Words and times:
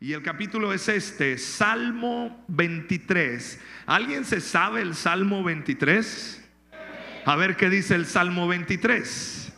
Y 0.00 0.12
el 0.12 0.22
capítulo 0.22 0.72
es 0.72 0.88
este, 0.88 1.36
Salmo 1.38 2.44
23. 2.46 3.60
¿Alguien 3.86 4.24
se 4.24 4.40
sabe 4.40 4.80
el 4.80 4.94
Salmo 4.94 5.42
23? 5.42 6.48
A 7.26 7.34
ver 7.34 7.56
qué 7.56 7.68
dice 7.68 7.96
el 7.96 8.06
Salmo 8.06 8.46
23. 8.46 9.52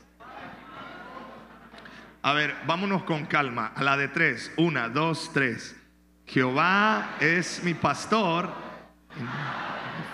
A 2.22 2.32
ver, 2.32 2.54
vámonos 2.66 3.03
con 3.03 3.26
calma. 3.26 3.72
A 3.76 3.82
la 3.82 3.98
de 3.98 4.08
tres. 4.08 4.50
Una, 4.57 4.89
dos, 4.89 5.30
tres. 5.34 5.76
Jehová 6.25 7.16
es 7.20 7.62
mi 7.62 7.75
pastor. 7.75 8.48
Me 9.16 9.27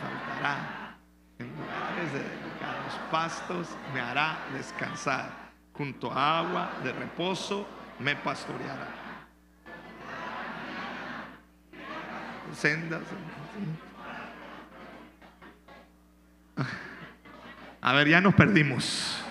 faltará. 0.01 0.97
En 1.39 1.51
lugares 1.51 2.13
de 2.13 2.19
delicados 2.19 3.01
pastos 3.13 3.69
me 3.95 4.01
hará 4.01 4.39
descansar. 4.53 5.53
Junto 5.73 6.11
a 6.11 6.41
agua 6.41 6.73
de 6.83 6.93
reposo 6.93 7.69
me 8.01 8.17
pastoreará. 8.17 9.06
Sendas. 12.55 13.03
A 17.81 17.93
ver, 17.93 18.09
ya 18.09 18.21
nos 18.21 18.35
perdimos. 18.35 19.23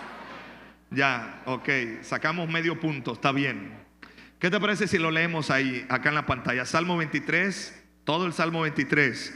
Ya, 0.91 1.41
ok, 1.45 1.69
sacamos 2.03 2.47
medio 2.47 2.79
punto, 2.79 3.13
está 3.13 3.31
bien. 3.31 3.73
¿Qué 4.39 4.49
te 4.49 4.59
parece 4.59 4.87
si 4.87 4.97
lo 4.97 5.11
leemos 5.11 5.51
ahí, 5.51 5.85
acá 5.89 6.09
en 6.09 6.15
la 6.15 6.25
pantalla? 6.25 6.65
Salmo 6.65 6.95
23, 6.95 7.83
todo 8.05 8.25
el 8.25 8.33
Salmo 8.33 8.61
23. 8.61 9.33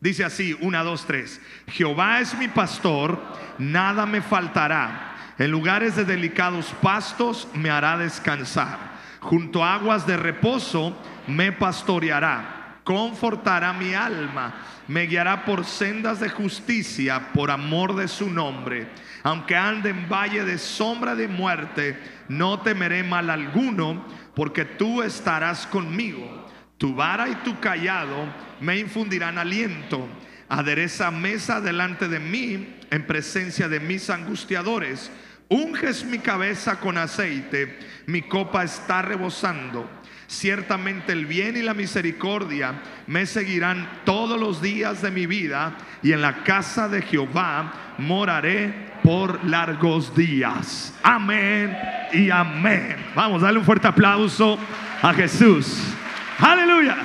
Dice 0.00 0.24
así, 0.24 0.56
1, 0.60 0.84
2, 0.84 1.06
3. 1.06 1.40
Jehová 1.68 2.20
es 2.20 2.34
mi 2.38 2.48
pastor, 2.48 3.22
nada 3.58 4.06
me 4.06 4.22
faltará. 4.22 5.34
En 5.38 5.50
lugares 5.50 5.96
de 5.96 6.04
delicados 6.04 6.74
pastos 6.80 7.48
me 7.54 7.68
hará 7.70 7.98
descansar. 7.98 8.78
Junto 9.20 9.64
a 9.64 9.74
aguas 9.74 10.06
de 10.06 10.16
reposo 10.16 10.96
me 11.26 11.52
pastoreará 11.52 12.51
confortará 12.84 13.72
mi 13.72 13.94
alma, 13.94 14.54
me 14.88 15.06
guiará 15.06 15.44
por 15.44 15.64
sendas 15.64 16.20
de 16.20 16.28
justicia 16.28 17.32
por 17.32 17.50
amor 17.50 17.94
de 17.94 18.08
su 18.08 18.28
nombre. 18.28 18.88
Aunque 19.22 19.56
ande 19.56 19.90
en 19.90 20.08
valle 20.08 20.44
de 20.44 20.58
sombra 20.58 21.14
de 21.14 21.28
muerte, 21.28 21.98
no 22.28 22.60
temeré 22.60 23.04
mal 23.04 23.30
alguno, 23.30 24.04
porque 24.34 24.64
tú 24.64 25.02
estarás 25.02 25.66
conmigo. 25.66 26.48
Tu 26.78 26.94
vara 26.94 27.28
y 27.28 27.34
tu 27.36 27.60
callado 27.60 28.26
me 28.60 28.78
infundirán 28.78 29.38
aliento. 29.38 30.08
Adereza 30.48 31.10
mesa 31.10 31.60
delante 31.60 32.08
de 32.08 32.18
mí 32.18 32.76
en 32.90 33.06
presencia 33.06 33.68
de 33.68 33.78
mis 33.78 34.10
angustiadores. 34.10 35.10
Unges 35.48 36.04
mi 36.04 36.18
cabeza 36.18 36.80
con 36.80 36.98
aceite, 36.98 37.78
mi 38.06 38.22
copa 38.22 38.64
está 38.64 39.02
rebosando. 39.02 39.88
Ciertamente 40.32 41.12
el 41.12 41.26
bien 41.26 41.58
y 41.58 41.62
la 41.62 41.74
misericordia 41.74 42.80
me 43.06 43.26
seguirán 43.26 43.86
todos 44.06 44.40
los 44.40 44.62
días 44.62 45.02
de 45.02 45.10
mi 45.10 45.26
vida 45.26 45.76
y 46.02 46.12
en 46.12 46.22
la 46.22 46.42
casa 46.42 46.88
de 46.88 47.02
Jehová 47.02 47.94
moraré 47.98 48.92
por 49.02 49.44
largos 49.44 50.16
días. 50.16 50.98
Amén 51.02 51.76
y 52.14 52.30
amén. 52.30 52.96
Vamos, 53.14 53.42
darle 53.42 53.58
un 53.58 53.64
fuerte 53.66 53.88
aplauso 53.88 54.58
a 55.02 55.12
Jesús. 55.12 55.92
Aleluya. 56.38 56.96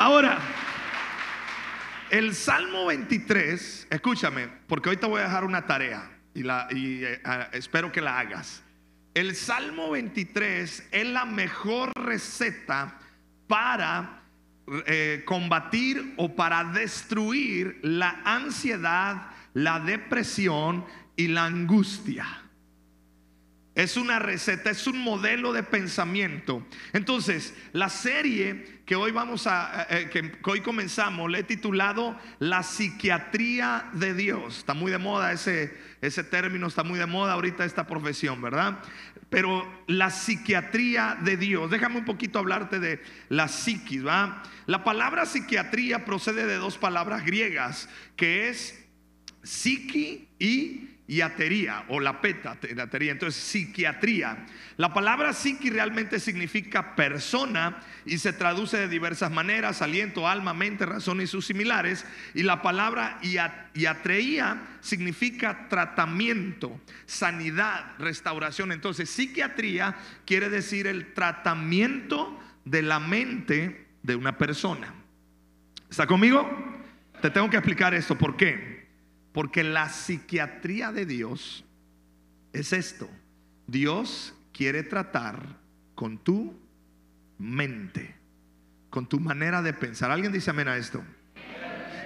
Ahora, 0.00 0.38
el 2.10 2.34
Salmo 2.34 2.86
23, 2.86 3.86
escúchame, 3.90 4.48
porque 4.66 4.88
hoy 4.88 4.96
te 4.96 5.06
voy 5.06 5.20
a 5.20 5.24
dejar 5.26 5.44
una 5.44 5.66
tarea 5.66 6.10
y, 6.34 6.42
eh, 7.04 7.22
espero 7.52 7.92
que 7.92 8.00
la 8.00 8.18
hagas. 8.18 8.64
El 9.20 9.36
Salmo 9.36 9.90
23 9.90 10.88
es 10.90 11.06
la 11.06 11.26
mejor 11.26 11.92
receta 11.94 12.98
para 13.46 14.22
eh, 14.86 15.24
combatir 15.26 16.14
o 16.16 16.34
para 16.34 16.64
destruir 16.64 17.80
la 17.82 18.22
ansiedad, 18.24 19.26
la 19.52 19.78
depresión 19.78 20.86
y 21.16 21.28
la 21.28 21.44
angustia. 21.44 22.26
Es 23.74 23.96
una 23.96 24.18
receta, 24.18 24.70
es 24.70 24.86
un 24.86 24.98
modelo 24.98 25.52
de 25.52 25.62
pensamiento. 25.62 26.66
Entonces, 26.92 27.54
la 27.72 27.88
serie 27.88 28.80
que 28.84 28.96
hoy 28.96 29.12
vamos 29.12 29.46
a, 29.46 29.86
eh, 29.88 30.10
que 30.10 30.32
hoy 30.50 30.60
comenzamos, 30.60 31.30
le 31.30 31.38
he 31.38 31.42
titulado 31.44 32.18
La 32.40 32.64
psiquiatría 32.64 33.88
de 33.92 34.14
Dios. 34.14 34.58
Está 34.58 34.74
muy 34.74 34.90
de 34.90 34.98
moda 34.98 35.30
ese, 35.32 35.72
ese 36.00 36.24
término, 36.24 36.66
está 36.66 36.82
muy 36.82 36.98
de 36.98 37.06
moda 37.06 37.34
ahorita 37.34 37.64
esta 37.64 37.86
profesión, 37.86 38.42
¿verdad? 38.42 38.80
Pero 39.30 39.64
la 39.86 40.10
psiquiatría 40.10 41.16
de 41.20 41.36
Dios, 41.36 41.70
déjame 41.70 41.98
un 41.98 42.04
poquito 42.04 42.40
hablarte 42.40 42.80
de 42.80 43.00
la 43.28 43.46
psiquis, 43.46 44.04
¿va? 44.04 44.42
La 44.66 44.82
palabra 44.82 45.24
psiquiatría 45.24 46.04
procede 46.04 46.46
de 46.46 46.56
dos 46.56 46.76
palabras 46.76 47.24
griegas, 47.24 47.88
que 48.16 48.48
es 48.48 48.84
psiqui 49.44 50.28
y 50.40 50.89
y 51.10 51.22
atería 51.22 51.86
o 51.88 51.98
la 51.98 52.20
peta, 52.20 52.56
entonces 52.62 53.42
psiquiatría. 53.42 54.46
La 54.76 54.94
palabra 54.94 55.32
psiqui 55.32 55.68
realmente 55.68 56.20
significa 56.20 56.94
persona 56.94 57.80
y 58.06 58.18
se 58.18 58.32
traduce 58.32 58.76
de 58.76 58.86
diversas 58.86 59.32
maneras, 59.32 59.82
aliento, 59.82 60.28
alma, 60.28 60.54
mente, 60.54 60.86
razón 60.86 61.20
y 61.20 61.26
sus 61.26 61.46
similares. 61.46 62.06
Y 62.32 62.44
la 62.44 62.62
palabra 62.62 63.18
iatreía 63.74 64.62
significa 64.78 65.66
tratamiento, 65.68 66.80
sanidad, 67.06 67.86
restauración. 67.98 68.70
Entonces 68.70 69.10
psiquiatría 69.10 69.96
quiere 70.24 70.48
decir 70.48 70.86
el 70.86 71.12
tratamiento 71.12 72.40
de 72.64 72.82
la 72.82 73.00
mente 73.00 73.88
de 74.04 74.14
una 74.14 74.38
persona. 74.38 74.94
¿Está 75.90 76.06
conmigo? 76.06 76.48
Te 77.20 77.30
tengo 77.30 77.50
que 77.50 77.56
explicar 77.56 77.94
esto. 77.94 78.16
¿Por 78.16 78.36
qué? 78.36 78.69
Porque 79.32 79.62
la 79.62 79.88
psiquiatría 79.88 80.92
de 80.92 81.06
Dios 81.06 81.64
es 82.52 82.72
esto. 82.72 83.08
Dios 83.66 84.34
quiere 84.52 84.82
tratar 84.82 85.56
con 85.94 86.18
tu 86.18 86.58
mente, 87.38 88.14
con 88.90 89.08
tu 89.08 89.20
manera 89.20 89.62
de 89.62 89.72
pensar. 89.72 90.10
¿Alguien 90.10 90.32
dice 90.32 90.50
amén 90.50 90.68
a 90.68 90.76
esto? 90.76 91.02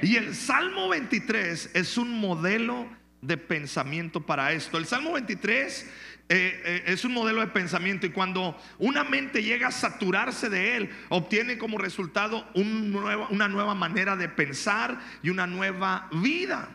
Y 0.02 0.16
el 0.16 0.34
Salmo 0.34 0.88
23 0.88 1.70
es 1.74 1.96
un 1.96 2.20
modelo 2.20 2.86
de 3.22 3.38
pensamiento 3.38 4.20
para 4.20 4.52
esto. 4.52 4.76
El 4.76 4.84
Salmo 4.84 5.12
23 5.12 5.90
eh, 6.28 6.62
eh, 6.64 6.82
es 6.86 7.04
un 7.04 7.12
modelo 7.12 7.40
de 7.40 7.46
pensamiento 7.48 8.06
y 8.06 8.10
cuando 8.10 8.58
una 8.78 9.04
mente 9.04 9.42
llega 9.42 9.68
a 9.68 9.72
saturarse 9.72 10.50
de 10.50 10.76
él, 10.76 10.90
obtiene 11.08 11.58
como 11.58 11.78
resultado 11.78 12.46
una 12.54 13.48
nueva 13.48 13.74
manera 13.74 14.16
de 14.16 14.28
pensar 14.28 14.98
y 15.22 15.30
una 15.30 15.46
nueva 15.46 16.08
vida. 16.12 16.68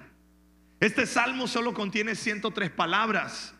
Este 0.80 1.06
salmo 1.06 1.48
solo 1.48 1.74
contiene 1.74 2.16
103 2.16 2.70
palabras. 2.72 3.54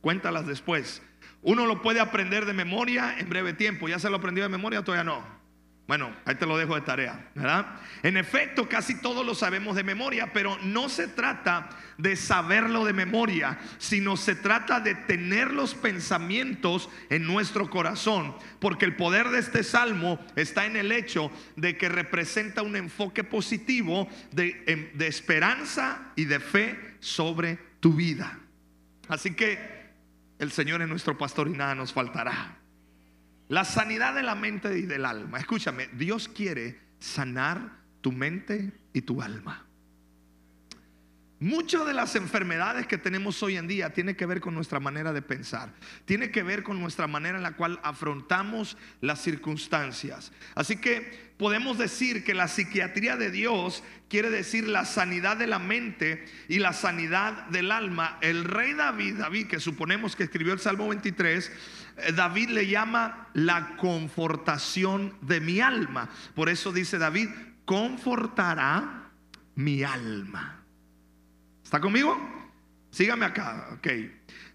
Cuéntalas 0.00 0.46
después. 0.46 1.02
Uno 1.42 1.66
lo 1.66 1.80
puede 1.80 2.00
aprender 2.00 2.44
de 2.44 2.52
memoria 2.52 3.18
en 3.18 3.28
breve 3.28 3.52
tiempo. 3.52 3.88
¿Ya 3.88 3.98
se 3.98 4.10
lo 4.10 4.16
aprendió 4.16 4.44
de 4.44 4.50
memoria? 4.50 4.82
Todavía 4.82 5.04
no. 5.04 5.24
Bueno, 5.86 6.12
ahí 6.24 6.34
te 6.34 6.46
lo 6.46 6.58
dejo 6.58 6.74
de 6.74 6.80
tarea, 6.80 7.30
¿verdad? 7.36 7.76
En 8.02 8.16
efecto, 8.16 8.68
casi 8.68 9.00
todos 9.00 9.24
lo 9.24 9.36
sabemos 9.36 9.76
de 9.76 9.84
memoria, 9.84 10.32
pero 10.32 10.58
no 10.64 10.88
se 10.88 11.06
trata 11.06 11.68
de 11.96 12.16
saberlo 12.16 12.84
de 12.84 12.92
memoria, 12.92 13.56
sino 13.78 14.16
se 14.16 14.34
trata 14.34 14.80
de 14.80 14.96
tener 14.96 15.52
los 15.52 15.76
pensamientos 15.76 16.90
en 17.08 17.24
nuestro 17.24 17.70
corazón, 17.70 18.34
porque 18.58 18.84
el 18.84 18.96
poder 18.96 19.28
de 19.28 19.38
este 19.38 19.62
salmo 19.62 20.18
está 20.34 20.66
en 20.66 20.74
el 20.74 20.90
hecho 20.90 21.30
de 21.54 21.76
que 21.78 21.88
representa 21.88 22.62
un 22.62 22.74
enfoque 22.74 23.22
positivo 23.22 24.08
de, 24.32 24.64
em, 24.66 24.90
de 24.94 25.06
esperanza 25.06 26.12
y 26.16 26.24
de 26.24 26.40
fe 26.40 26.96
sobre 26.98 27.58
tu 27.78 27.92
vida. 27.92 28.40
Así 29.06 29.34
que 29.34 29.86
el 30.40 30.50
Señor 30.50 30.82
es 30.82 30.88
nuestro 30.88 31.16
pastor 31.16 31.46
y 31.46 31.52
nada 31.52 31.76
nos 31.76 31.92
faltará. 31.92 32.56
La 33.48 33.64
sanidad 33.64 34.14
de 34.14 34.22
la 34.22 34.34
mente 34.34 34.78
y 34.78 34.82
del 34.82 35.04
alma. 35.04 35.38
Escúchame, 35.38 35.88
Dios 35.92 36.28
quiere 36.28 36.80
sanar 36.98 37.78
tu 38.00 38.12
mente 38.12 38.72
y 38.92 39.02
tu 39.02 39.22
alma. 39.22 39.65
Muchas 41.38 41.86
de 41.86 41.92
las 41.92 42.16
enfermedades 42.16 42.86
que 42.86 42.96
tenemos 42.96 43.42
hoy 43.42 43.58
en 43.58 43.68
día 43.68 43.92
tiene 43.92 44.16
que 44.16 44.24
ver 44.24 44.40
con 44.40 44.54
nuestra 44.54 44.80
manera 44.80 45.12
de 45.12 45.20
pensar, 45.20 45.70
tiene 46.06 46.30
que 46.30 46.42
ver 46.42 46.62
con 46.62 46.80
nuestra 46.80 47.06
manera 47.06 47.36
en 47.36 47.42
la 47.42 47.56
cual 47.56 47.78
afrontamos 47.82 48.78
las 49.02 49.20
circunstancias. 49.20 50.32
Así 50.54 50.76
que 50.76 51.34
podemos 51.36 51.76
decir 51.76 52.24
que 52.24 52.32
la 52.32 52.48
psiquiatría 52.48 53.18
de 53.18 53.30
Dios 53.30 53.84
quiere 54.08 54.30
decir 54.30 54.66
la 54.66 54.86
sanidad 54.86 55.36
de 55.36 55.46
la 55.46 55.58
mente 55.58 56.24
y 56.48 56.58
la 56.58 56.72
sanidad 56.72 57.46
del 57.48 57.70
alma. 57.70 58.16
El 58.22 58.44
rey 58.44 58.72
David, 58.72 59.16
David 59.16 59.48
que 59.48 59.60
suponemos 59.60 60.16
que 60.16 60.24
escribió 60.24 60.54
el 60.54 60.60
Salmo 60.60 60.88
23, 60.88 61.52
eh, 61.98 62.12
David 62.12 62.48
le 62.48 62.66
llama 62.66 63.28
la 63.34 63.76
confortación 63.76 65.14
de 65.20 65.40
mi 65.42 65.60
alma. 65.60 66.08
Por 66.34 66.48
eso 66.48 66.72
dice 66.72 66.96
David, 66.96 67.28
confortará 67.66 69.10
mi 69.54 69.82
alma. 69.82 70.62
¿Está 71.66 71.80
conmigo? 71.80 72.16
Sígame 72.92 73.26
acá, 73.26 73.70
ok. 73.72 73.88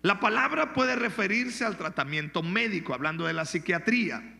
La 0.01 0.21
palabra 0.21 0.71
puede 0.71 0.95
referirse 0.95 1.65
al 1.65 1.75
tratamiento 1.75 2.41
médico, 2.41 2.93
hablando 2.93 3.25
de 3.25 3.33
la 3.33 3.43
psiquiatría. 3.43 4.39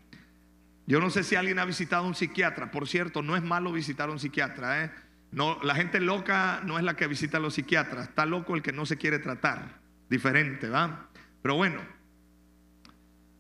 Yo 0.88 1.02
no 1.02 1.10
sé 1.10 1.26
si 1.26 1.36
alguien 1.36 1.60
ha 1.60 1.66
visitado 1.66 2.08
un 2.08 2.16
psiquiatra. 2.16 2.72
Por 2.72 2.88
cierto, 2.88 3.22
no 3.24 3.36
es 3.36 3.44
malo 3.44 3.74
visitar 3.74 4.08
a 4.08 4.14
un 4.14 4.20
psiquiatra. 4.20 4.86
¿eh? 4.86 4.92
No, 5.34 5.62
la 5.64 5.76
gente 5.76 6.00
loca 6.00 6.62
no 6.64 6.78
es 6.78 6.86
la 6.86 6.96
que 6.96 7.08
visita 7.08 7.40
a 7.40 7.42
los 7.42 7.56
psiquiatras. 7.56 8.08
Está 8.08 8.26
loco 8.26 8.56
el 8.56 8.62
que 8.62 8.72
no 8.72 8.86
se 8.86 8.96
quiere 8.96 9.20
tratar. 9.20 9.82
Diferente, 10.10 10.70
¿va? 10.70 11.10
Pero 11.42 11.56
bueno, 11.56 11.82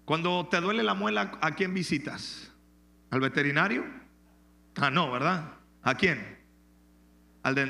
cuando 0.03 0.45
te 0.51 0.59
duele 0.59 0.83
la 0.83 0.93
muela, 0.93 1.39
¿a 1.39 1.51
quién 1.51 1.73
visitas? 1.73 2.51
¿Al 3.11 3.21
veterinario? 3.21 3.85
Ah, 4.75 4.91
no, 4.91 5.09
¿verdad? 5.09 5.53
¿A 5.83 5.95
quién? 5.95 6.40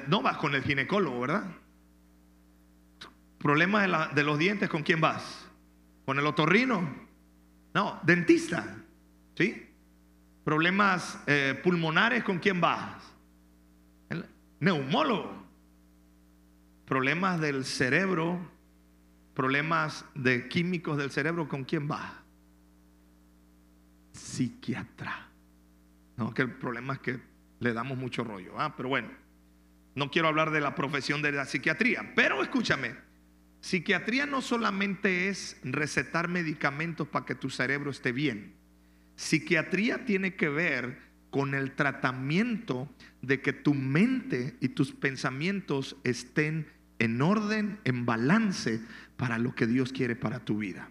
No 0.07 0.21
vas 0.21 0.37
con 0.37 0.53
el 0.55 0.63
ginecólogo, 0.63 1.21
¿verdad? 1.21 1.43
Problema 3.37 4.09
de, 4.09 4.23
los 4.23 4.37
dientes, 4.37 4.69
¿con 4.69 4.83
quién 4.83 5.01
vas? 5.01 5.47
¿Con 6.05 6.19
el 6.19 6.27
otorrino? 6.27 6.87
No, 7.73 7.99
dentista. 8.03 8.77
¿Sí? 9.35 9.67
Problemas 10.43 11.19
eh, 11.25 11.59
pulmonares, 11.63 12.23
¿con 12.23 12.39
quién 12.39 12.59
vas? 12.59 13.11
Neumólogo. 14.59 15.41
Problemas 16.85 17.41
del 17.41 17.65
cerebro, 17.65 18.39
problemas 19.33 20.05
de 20.13 20.47
químicos 20.49 20.97
del 20.97 21.09
cerebro, 21.09 21.47
¿con 21.47 21.63
quién 21.63 21.87
vas? 21.87 22.11
Psiquiatra. 24.11 25.27
No, 26.17 26.33
que 26.33 26.43
el 26.43 26.51
problema 26.51 26.93
es 26.93 26.99
que 26.99 27.19
le 27.59 27.73
damos 27.73 27.97
mucho 27.97 28.23
rollo. 28.23 28.59
¿ah? 28.59 28.75
Pero 28.77 28.89
bueno, 28.89 29.09
no 29.95 30.09
quiero 30.11 30.27
hablar 30.27 30.51
de 30.51 30.61
la 30.61 30.75
profesión 30.75 31.21
de 31.21 31.31
la 31.31 31.45
psiquiatría, 31.45 32.13
pero 32.15 32.41
escúchame, 32.41 32.95
psiquiatría 33.59 34.25
no 34.25 34.41
solamente 34.41 35.29
es 35.29 35.57
recetar 35.63 36.27
medicamentos 36.27 37.07
para 37.07 37.25
que 37.25 37.35
tu 37.35 37.49
cerebro 37.49 37.91
esté 37.91 38.11
bien. 38.11 38.55
Psiquiatría 39.15 40.05
tiene 40.05 40.35
que 40.35 40.49
ver 40.49 41.11
con 41.29 41.55
el 41.55 41.71
tratamiento 41.73 42.89
de 43.21 43.41
que 43.41 43.53
tu 43.53 43.73
mente 43.73 44.55
y 44.59 44.69
tus 44.69 44.91
pensamientos 44.91 45.97
estén 46.03 46.67
en 46.99 47.21
orden, 47.21 47.79
en 47.83 48.05
balance 48.05 48.81
para 49.17 49.37
lo 49.37 49.55
que 49.55 49.67
Dios 49.67 49.91
quiere 49.91 50.15
para 50.15 50.39
tu 50.39 50.57
vida. 50.57 50.89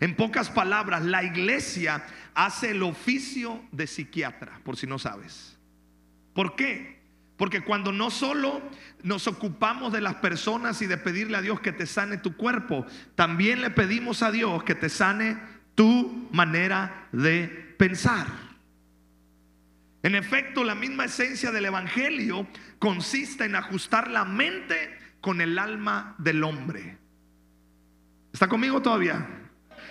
En 0.00 0.14
pocas 0.14 0.50
palabras, 0.50 1.04
la 1.04 1.24
iglesia 1.24 2.04
hace 2.34 2.70
el 2.70 2.82
oficio 2.82 3.62
de 3.72 3.86
psiquiatra, 3.86 4.60
por 4.64 4.76
si 4.76 4.86
no 4.86 4.98
sabes. 4.98 5.58
¿Por 6.34 6.54
qué? 6.54 7.01
Porque 7.42 7.62
cuando 7.62 7.90
no 7.90 8.08
solo 8.12 8.62
nos 9.02 9.26
ocupamos 9.26 9.92
de 9.92 10.00
las 10.00 10.14
personas 10.14 10.80
y 10.80 10.86
de 10.86 10.96
pedirle 10.96 11.36
a 11.36 11.40
Dios 11.40 11.58
que 11.58 11.72
te 11.72 11.86
sane 11.86 12.18
tu 12.18 12.36
cuerpo, 12.36 12.86
también 13.16 13.62
le 13.62 13.70
pedimos 13.70 14.22
a 14.22 14.30
Dios 14.30 14.62
que 14.62 14.76
te 14.76 14.88
sane 14.88 15.36
tu 15.74 16.28
manera 16.30 17.08
de 17.10 17.74
pensar. 17.76 18.28
En 20.04 20.14
efecto, 20.14 20.62
la 20.62 20.76
misma 20.76 21.06
esencia 21.06 21.50
del 21.50 21.64
Evangelio 21.64 22.46
consiste 22.78 23.46
en 23.46 23.56
ajustar 23.56 24.08
la 24.08 24.24
mente 24.24 24.96
con 25.20 25.40
el 25.40 25.58
alma 25.58 26.14
del 26.18 26.44
hombre. 26.44 26.96
¿Está 28.32 28.46
conmigo 28.46 28.80
todavía? 28.80 29.26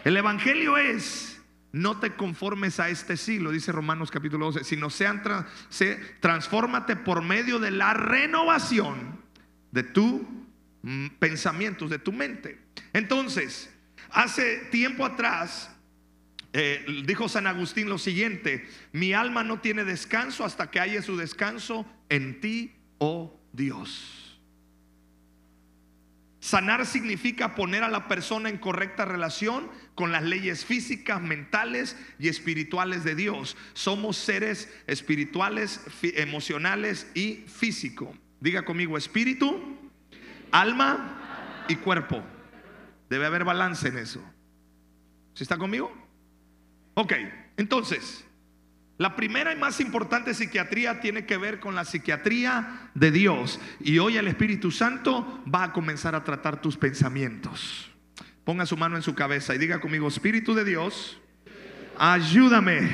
El 0.05 0.15
Evangelio 0.15 0.77
es, 0.77 1.30
no 1.71 1.99
te 1.99 2.15
conformes 2.15 2.79
a 2.79 2.89
este 2.89 3.15
siglo, 3.17 3.51
dice 3.51 3.71
Romanos 3.71 4.11
capítulo 4.11 4.47
12, 4.47 4.63
sino 4.63 4.89
sean, 4.89 5.21
se, 5.69 5.95
transfórmate 6.19 6.95
por 6.95 7.23
medio 7.23 7.59
de 7.59 7.71
la 7.71 7.93
renovación 7.93 9.21
de 9.71 9.83
tu 9.83 10.27
mm, 10.81 11.07
pensamientos, 11.19 11.89
de 11.89 11.99
tu 11.99 12.11
mente. 12.11 12.59
Entonces, 12.93 13.73
hace 14.09 14.57
tiempo 14.71 15.05
atrás, 15.05 15.71
eh, 16.53 16.85
dijo 17.05 17.29
San 17.29 17.47
Agustín 17.47 17.87
lo 17.87 17.97
siguiente, 17.97 18.67
mi 18.91 19.13
alma 19.13 19.43
no 19.43 19.61
tiene 19.61 19.85
descanso 19.85 20.43
hasta 20.43 20.69
que 20.69 20.81
haya 20.81 21.01
su 21.01 21.15
descanso 21.15 21.85
en 22.09 22.41
ti, 22.41 22.75
oh 22.97 23.39
Dios. 23.53 24.39
Sanar 26.41 26.87
significa 26.87 27.53
poner 27.53 27.83
a 27.83 27.87
la 27.87 28.07
persona 28.07 28.49
en 28.49 28.57
correcta 28.57 29.05
relación 29.05 29.69
con 29.95 30.11
las 30.11 30.23
leyes 30.23 30.65
físicas, 30.65 31.21
mentales 31.21 31.97
y 32.19 32.27
espirituales 32.27 33.03
de 33.03 33.15
Dios. 33.15 33.57
Somos 33.73 34.17
seres 34.17 34.73
espirituales, 34.87 35.81
emocionales 36.01 37.07
y 37.13 37.43
físico. 37.47 38.15
Diga 38.39 38.63
conmigo, 38.63 38.97
espíritu, 38.97 39.77
alma 40.51 41.65
y 41.67 41.75
cuerpo. 41.75 42.23
Debe 43.09 43.25
haber 43.25 43.43
balance 43.43 43.87
en 43.87 43.97
eso. 43.97 44.23
¿Sí 45.33 45.43
está 45.43 45.57
conmigo? 45.57 45.91
Ok, 46.93 47.13
entonces, 47.57 48.25
la 48.97 49.15
primera 49.15 49.53
y 49.53 49.57
más 49.57 49.79
importante 49.79 50.33
psiquiatría 50.33 50.99
tiene 50.99 51.25
que 51.25 51.37
ver 51.37 51.59
con 51.59 51.75
la 51.75 51.85
psiquiatría 51.85 52.89
de 52.93 53.11
Dios. 53.11 53.59
Y 53.79 53.99
hoy 53.99 54.17
el 54.17 54.27
Espíritu 54.27 54.71
Santo 54.71 55.43
va 55.53 55.65
a 55.65 55.73
comenzar 55.73 56.15
a 56.15 56.23
tratar 56.23 56.61
tus 56.61 56.77
pensamientos. 56.77 57.90
Ponga 58.43 58.65
su 58.65 58.75
mano 58.75 58.95
en 58.95 59.03
su 59.03 59.13
cabeza 59.13 59.53
y 59.53 59.57
diga 59.57 59.79
conmigo, 59.79 60.07
Espíritu 60.07 60.53
de 60.53 60.65
Dios, 60.65 61.19
ayúdame 61.97 62.89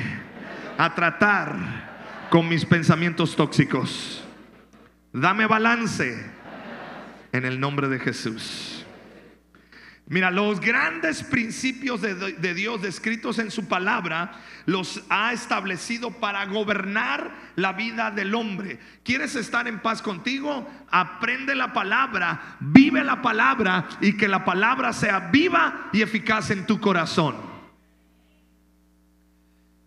a 0.76 0.94
tratar 0.94 2.28
con 2.30 2.48
mis 2.48 2.64
pensamientos 2.64 3.34
tóxicos. 3.34 4.22
Dame 5.12 5.46
balance 5.46 6.30
en 7.32 7.44
el 7.44 7.58
nombre 7.58 7.88
de 7.88 7.98
Jesús. 7.98 8.77
Mira, 10.10 10.30
los 10.30 10.58
grandes 10.60 11.22
principios 11.22 12.00
de, 12.00 12.54
Dios 12.54 12.80
descritos 12.80 13.38
en 13.38 13.50
su 13.50 13.68
palabra 13.68 14.32
los 14.64 15.04
ha 15.10 15.34
establecido 15.34 16.12
para 16.12 16.46
gobernar 16.46 17.30
la 17.56 17.74
vida 17.74 18.10
del 18.10 18.34
hombre. 18.34 18.80
¿Quieres 19.04 19.36
estar 19.36 19.68
en 19.68 19.80
paz 19.80 20.00
contigo? 20.00 20.66
Aprende 20.90 21.54
la 21.54 21.74
palabra, 21.74 22.56
vive 22.58 23.04
la 23.04 23.20
palabra 23.20 23.86
y 24.00 24.16
que 24.16 24.28
la 24.28 24.46
palabra 24.46 24.94
sea 24.94 25.28
viva 25.30 25.90
y 25.92 26.00
eficaz 26.00 26.50
en 26.52 26.64
tu 26.64 26.80
corazón. 26.80 27.36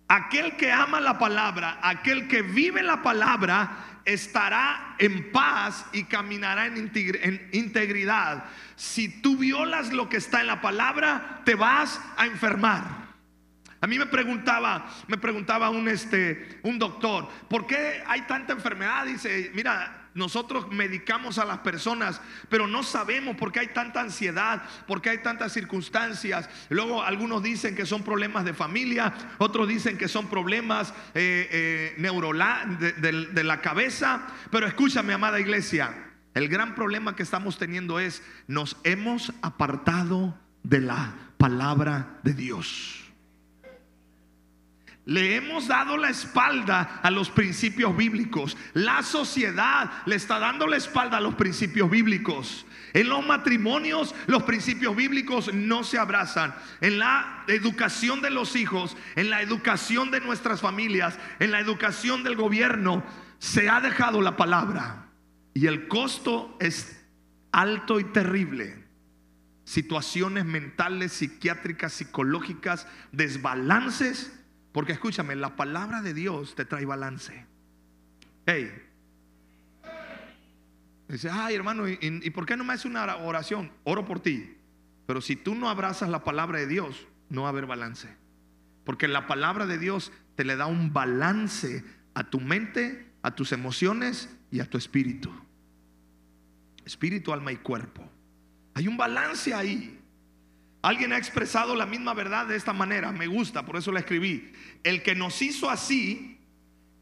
Aquel 0.07 0.55
que 0.55 0.71
ama 0.71 0.99
la 0.99 1.17
palabra, 1.17 1.79
aquel 1.81 2.27
que 2.27 2.43
vive 2.43 2.83
la 2.83 3.01
palabra, 3.01 3.90
estará 4.05 4.95
en 4.99 5.31
paz 5.31 5.85
y 5.93 6.05
caminará 6.05 6.65
en 6.65 7.49
integridad. 7.51 8.45
Si 8.75 9.21
tú 9.21 9.37
violas 9.37 9.91
lo 9.91 10.09
que 10.09 10.17
está 10.17 10.41
en 10.41 10.47
la 10.47 10.61
palabra, 10.61 11.41
te 11.45 11.55
vas 11.55 12.01
a 12.17 12.25
enfermar. 12.25 13.11
A 13.81 13.87
mí 13.87 13.97
me 13.97 14.05
preguntaba, 14.05 14.87
me 15.07 15.17
preguntaba 15.17 15.71
un 15.71 15.87
este 15.87 16.59
un 16.61 16.77
doctor, 16.77 17.27
¿por 17.49 17.65
qué 17.65 18.03
hay 18.05 18.21
tanta 18.21 18.53
enfermedad? 18.53 19.05
Dice, 19.05 19.51
mira, 19.55 20.00
nosotros 20.13 20.69
medicamos 20.71 21.37
a 21.37 21.45
las 21.45 21.59
personas, 21.59 22.21
pero 22.49 22.67
no 22.67 22.83
sabemos 22.83 23.35
por 23.37 23.51
qué 23.51 23.61
hay 23.61 23.67
tanta 23.67 24.01
ansiedad, 24.01 24.63
por 24.87 25.01
qué 25.01 25.11
hay 25.11 25.17
tantas 25.19 25.53
circunstancias. 25.53 26.49
Luego 26.69 27.03
algunos 27.03 27.41
dicen 27.41 27.75
que 27.75 27.85
son 27.85 28.03
problemas 28.03 28.43
de 28.45 28.53
familia, 28.53 29.13
otros 29.37 29.67
dicen 29.67 29.97
que 29.97 30.07
son 30.07 30.27
problemas 30.27 30.93
eh, 31.13 31.95
eh 31.97 32.11
de, 32.79 33.11
de 33.27 33.43
la 33.43 33.61
cabeza. 33.61 34.27
Pero 34.51 34.67
escúchame, 34.67 35.13
amada 35.13 35.39
iglesia, 35.39 36.11
el 36.33 36.47
gran 36.47 36.75
problema 36.75 37.15
que 37.15 37.23
estamos 37.23 37.57
teniendo 37.57 37.99
es, 37.99 38.23
nos 38.47 38.77
hemos 38.83 39.33
apartado 39.41 40.37
de 40.63 40.81
la 40.81 41.15
palabra 41.37 42.19
de 42.23 42.33
Dios. 42.33 43.00
Le 45.11 45.35
hemos 45.35 45.67
dado 45.67 45.97
la 45.97 46.09
espalda 46.09 47.01
a 47.03 47.11
los 47.11 47.29
principios 47.29 47.97
bíblicos. 47.97 48.55
La 48.71 49.03
sociedad 49.03 49.91
le 50.05 50.15
está 50.15 50.39
dando 50.39 50.67
la 50.67 50.77
espalda 50.77 51.17
a 51.17 51.21
los 51.21 51.35
principios 51.35 51.91
bíblicos. 51.91 52.65
En 52.93 53.09
los 53.09 53.25
matrimonios 53.27 54.15
los 54.27 54.43
principios 54.43 54.95
bíblicos 54.95 55.53
no 55.53 55.83
se 55.83 55.97
abrazan. 55.97 56.55
En 56.79 56.97
la 56.97 57.43
educación 57.49 58.21
de 58.21 58.29
los 58.29 58.55
hijos, 58.55 58.95
en 59.17 59.29
la 59.29 59.41
educación 59.41 60.11
de 60.11 60.21
nuestras 60.21 60.61
familias, 60.61 61.19
en 61.39 61.51
la 61.51 61.59
educación 61.59 62.23
del 62.23 62.37
gobierno, 62.37 63.03
se 63.37 63.67
ha 63.67 63.81
dejado 63.81 64.21
la 64.21 64.37
palabra. 64.37 65.09
Y 65.53 65.65
el 65.65 65.89
costo 65.89 66.55
es 66.61 67.05
alto 67.51 67.99
y 67.99 68.05
terrible. 68.05 68.85
Situaciones 69.65 70.45
mentales, 70.45 71.11
psiquiátricas, 71.11 71.91
psicológicas, 71.91 72.87
desbalances 73.11 74.37
porque 74.71 74.93
escúchame, 74.93 75.35
la 75.35 75.55
palabra 75.55 76.01
de 76.01 76.13
Dios 76.13 76.55
te 76.55 76.65
trae 76.65 76.85
balance. 76.85 77.45
Hey. 78.45 78.71
Dice, 81.07 81.29
ay 81.29 81.55
hermano, 81.55 81.89
¿y, 81.89 82.29
por 82.29 82.45
qué 82.45 82.55
no 82.55 82.63
me 82.63 82.73
hace 82.73 82.87
una 82.87 83.17
oración? 83.17 83.71
Oro 83.83 84.05
por 84.05 84.21
ti. 84.21 84.55
Pero 85.05 85.19
si 85.19 85.35
tú 85.35 85.55
no 85.55 85.69
abrazas 85.69 86.09
la 86.09 86.23
palabra 86.23 86.59
de 86.59 86.67
Dios, 86.67 87.05
no 87.29 87.41
va 87.41 87.49
a 87.49 87.51
haber 87.51 87.65
balance. 87.65 88.07
Porque 88.85 89.07
la 89.09 89.27
palabra 89.27 89.65
de 89.65 89.77
Dios 89.77 90.13
te 90.35 90.45
le 90.45 90.55
da 90.55 90.67
un 90.67 90.93
balance 90.93 91.83
a 92.13 92.23
tu 92.23 92.39
mente, 92.39 93.11
a 93.21 93.35
tus 93.35 93.51
emociones 93.51 94.29
y 94.51 94.61
a 94.61 94.69
tu 94.69 94.77
espíritu. 94.77 95.31
Espíritu, 96.85 97.33
alma 97.33 97.51
y 97.51 97.57
cuerpo. 97.57 98.09
Hay 98.73 98.87
un 98.87 98.95
balance 98.95 99.53
ahí. 99.53 100.00
Alguien 100.81 101.13
ha 101.13 101.17
expresado 101.17 101.75
la 101.75 101.85
misma 101.85 102.13
verdad 102.13 102.47
de 102.47 102.55
esta 102.55 102.73
manera, 102.73 103.11
me 103.11 103.27
gusta, 103.27 103.65
por 103.65 103.75
eso 103.75 103.91
la 103.91 103.99
escribí. 103.99 104.51
El 104.83 105.03
que 105.03 105.13
nos 105.13 105.41
hizo 105.41 105.69
así, 105.69 106.39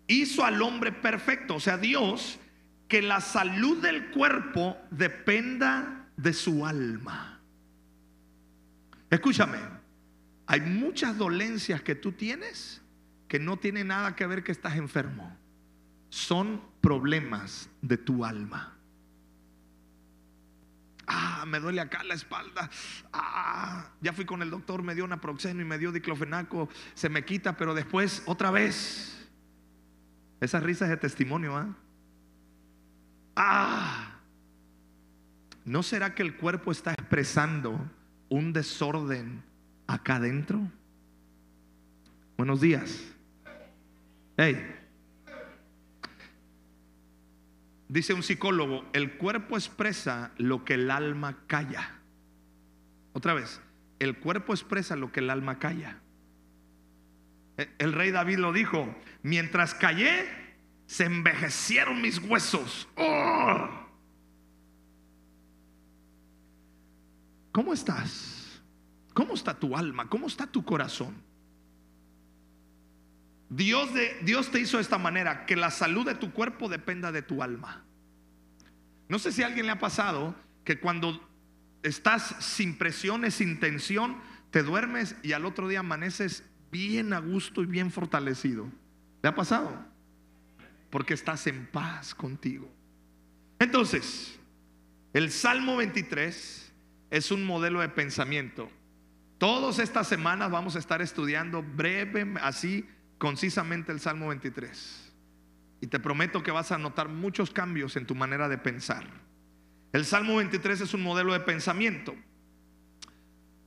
hizo 0.07 0.43
al 0.43 0.61
hombre 0.61 0.91
perfecto, 0.91 1.55
o 1.55 1.59
sea, 1.59 1.77
Dios, 1.77 2.39
que 2.89 3.01
la 3.01 3.21
salud 3.21 3.81
del 3.81 4.09
cuerpo 4.09 4.77
dependa 4.91 6.07
de 6.17 6.33
su 6.33 6.65
alma. 6.65 7.39
Escúchame, 9.09 9.59
hay 10.45 10.61
muchas 10.61 11.17
dolencias 11.17 11.81
que 11.81 11.95
tú 11.95 12.11
tienes 12.11 12.81
que 13.29 13.39
no 13.39 13.57
tienen 13.57 13.87
nada 13.87 14.15
que 14.15 14.25
ver 14.25 14.43
que 14.43 14.51
estás 14.51 14.75
enfermo. 14.75 15.37
Son 16.09 16.61
problemas 16.81 17.69
de 17.81 17.97
tu 17.97 18.25
alma. 18.25 18.78
Ah, 21.11 21.43
me 21.47 21.59
duele 21.59 21.81
acá 21.81 22.03
la 22.03 22.13
espalda. 22.13 22.69
Ah, 23.11 23.89
ya 23.99 24.13
fui 24.13 24.25
con 24.25 24.43
el 24.43 24.51
doctor, 24.51 24.83
me 24.83 24.93
dio 24.93 25.07
naproxeno 25.07 25.59
y 25.59 25.65
me 25.65 25.79
dio 25.79 25.91
diclofenaco. 25.91 26.69
Se 26.93 27.09
me 27.09 27.25
quita, 27.25 27.57
pero 27.57 27.73
después 27.73 28.21
otra 28.27 28.51
vez. 28.51 29.27
Esa 30.39 30.59
risa 30.59 30.85
es 30.85 30.91
de 30.91 30.97
testimonio, 30.97 31.57
¿ah? 31.57 31.75
Ah. 33.35 34.19
¿No 35.65 35.81
será 35.81 36.13
que 36.13 36.21
el 36.21 36.37
cuerpo 36.37 36.71
está 36.71 36.93
expresando 36.93 37.79
un 38.29 38.53
desorden 38.53 39.43
acá 39.87 40.17
adentro? 40.17 40.61
Buenos 42.37 42.61
días. 42.61 43.03
Hey. 44.37 44.78
Dice 47.89 48.13
un 48.13 48.21
psicólogo, 48.21 48.85
el 48.93 49.17
cuerpo 49.17 49.57
expresa 49.57 50.31
lo 50.37 50.63
que 50.63 50.75
el 50.75 50.91
alma 50.91 51.39
calla. 51.47 51.95
Otra 53.13 53.33
vez, 53.33 53.61
el 53.97 54.19
cuerpo 54.19 54.53
expresa 54.53 54.95
lo 54.95 55.11
que 55.11 55.21
el 55.21 55.31
alma 55.31 55.57
calla. 55.57 55.99
E, 57.57 57.67
el 57.79 57.93
rey 57.93 58.11
David 58.11 58.37
lo 58.37 58.53
dijo, 58.53 58.95
mientras 59.23 59.73
callé, 59.73 60.29
se 60.85 61.05
envejecieron 61.05 61.99
mis 61.99 62.19
huesos. 62.19 62.87
¡Oh! 62.95 63.67
¿Cómo 67.51 67.73
estás? 67.73 68.61
¿Cómo 69.15 69.33
está 69.33 69.59
tu 69.59 69.75
alma? 69.75 70.07
¿Cómo 70.07 70.27
está 70.27 70.45
tu 70.45 70.63
corazón? 70.63 71.15
Dios, 73.49 73.89
Dios 74.21 74.51
te 74.51 74.59
hizo 74.59 74.77
de 74.77 74.83
esta 74.83 74.97
manera, 74.97 75.45
que 75.45 75.55
la 75.55 75.71
salud 75.71 76.05
de 76.05 76.15
tu 76.15 76.31
cuerpo 76.31 76.69
dependa 76.69 77.11
de 77.11 77.23
tu 77.23 77.41
alma. 77.41 77.83
No 79.07 79.17
sé 79.17 79.31
si 79.31 79.41
a 79.41 79.47
alguien 79.47 79.65
le 79.65 79.71
ha 79.71 79.79
pasado 79.79 80.35
que 80.63 80.79
cuando 80.79 81.27
estás 81.81 82.35
sin 82.39 82.77
presiones, 82.77 83.33
sin 83.33 83.59
tensión, 83.59 84.17
te 84.51 84.61
duermes 84.61 85.15
y 85.23 85.33
al 85.33 85.45
otro 85.45 85.67
día 85.67 85.79
amaneces 85.79 86.43
bien 86.71 87.13
a 87.13 87.19
gusto 87.19 87.63
y 87.63 87.65
bien 87.65 87.91
fortalecido. 87.91 88.69
¿Le 89.23 89.29
ha 89.29 89.35
pasado? 89.35 89.85
Porque 90.91 91.15
estás 91.15 91.47
en 91.47 91.65
paz 91.67 92.13
contigo. 92.13 92.71
Entonces, 93.57 94.39
el 95.13 95.31
Salmo 95.31 95.75
23 95.77 96.71
es 97.09 97.31
un 97.31 97.43
modelo 97.45 97.81
de 97.81 97.89
pensamiento. 97.89 98.69
Todas 99.39 99.79
estas 99.79 100.07
semanas 100.07 100.51
vamos 100.51 100.75
a 100.75 100.79
estar 100.79 101.01
estudiando 101.01 101.63
breve, 101.63 102.35
así 102.41 102.87
concisamente 103.19 103.91
el 103.91 103.99
Salmo 103.99 104.29
23. 104.29 105.13
Y 105.81 105.87
te 105.87 105.99
prometo 105.99 106.41
que 106.41 106.51
vas 106.51 106.71
a 106.71 106.79
notar 106.79 107.09
muchos 107.09 107.51
cambios 107.51 107.95
en 107.95 108.07
tu 108.07 108.15
manera 108.15 108.49
de 108.49 108.57
pensar. 108.57 109.05
El 109.93 110.05
Salmo 110.05 110.37
23 110.37 110.81
es 110.81 110.93
un 110.95 111.03
modelo 111.03 111.33
de 111.33 111.39
pensamiento. 111.41 112.15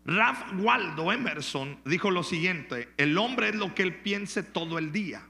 Ralph 0.05 0.55
Waldo 0.59 1.13
Emerson 1.13 1.79
dijo 1.85 2.11
lo 2.11 2.25
siguiente, 2.25 2.89
el 2.97 3.17
hombre 3.19 3.51
es 3.51 3.55
lo 3.55 3.75
que 3.75 3.85
él 3.85 3.95
piense 4.03 4.43
todo 4.43 4.79
el 4.79 4.91
día. 4.91 5.23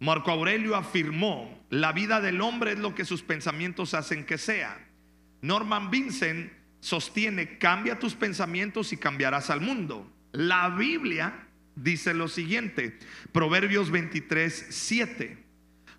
Marco 0.00 0.30
Aurelio 0.30 0.74
afirmó, 0.74 1.64
la 1.70 1.92
vida 1.92 2.20
del 2.20 2.40
hombre 2.40 2.72
es 2.72 2.78
lo 2.78 2.94
que 2.94 3.04
sus 3.04 3.22
pensamientos 3.22 3.94
hacen 3.94 4.24
que 4.24 4.38
sea. 4.38 4.78
Norman 5.42 5.90
Vincent 5.90 6.50
sostiene, 6.80 7.58
cambia 7.58 7.98
tus 7.98 8.14
pensamientos 8.14 8.92
y 8.92 8.96
cambiarás 8.96 9.50
al 9.50 9.60
mundo. 9.60 10.10
La 10.32 10.70
Biblia 10.70 11.43
dice 11.76 12.14
lo 12.14 12.28
siguiente, 12.28 12.98
Proverbios 13.32 13.90
23, 13.90 14.66
7. 14.70 15.44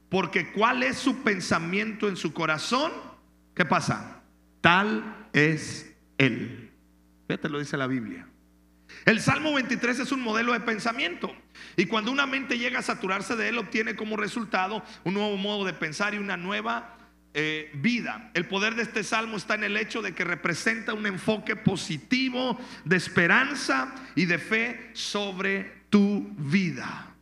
Porque 0.10 0.52
cuál 0.52 0.84
es 0.84 0.98
su 0.98 1.24
pensamiento 1.24 2.08
en 2.08 2.16
su 2.16 2.34
corazón, 2.34 2.92
¿qué 3.54 3.66
pasa? 3.66 4.22
Tal 4.62 5.28
es 5.34 5.94
él. 6.18 6.72
Fíjate, 7.28 7.50
lo 7.50 7.60
dice 7.60 7.78
la 7.78 7.88
Biblia. 7.88 8.28
El 9.06 9.20
Salmo 9.20 9.54
23 9.54 10.00
es 10.00 10.12
un 10.12 10.22
modelo 10.22 10.54
de 10.54 10.60
pensamiento. 10.62 11.36
Y 11.76 11.86
cuando 11.86 12.12
una 12.12 12.26
mente 12.26 12.58
llega 12.58 12.80
a 12.80 12.84
saturarse 12.84 13.36
de 13.36 13.50
él, 13.50 13.58
obtiene 13.58 13.96
como 13.96 14.16
resultado 14.16 14.84
un 15.04 15.16
nuevo 15.16 15.38
modo 15.38 15.66
de 15.66 15.74
pensar 15.74 16.14
y 16.14 16.18
una 16.18 16.38
nueva 16.38 16.95
eh, 17.38 17.70
vida. 17.74 18.32
El 18.34 18.48
poder 18.48 18.76
de 18.76 18.84
este 18.84 19.04
salmo 19.04 19.36
está 19.36 19.56
en 19.56 19.66
el 19.66 19.76
hecho 19.76 20.02
de 20.02 20.16
que 20.16 20.24
representa 20.24 20.94
un 20.94 21.06
enfoque 21.06 21.58
positivo 21.58 22.58
de 22.86 22.96
esperanza 22.96 23.94
y 24.16 24.24
de 24.24 24.40
fe 24.40 24.92
sobre 24.94 25.84
tu 25.90 26.34
vida. 26.38 27.14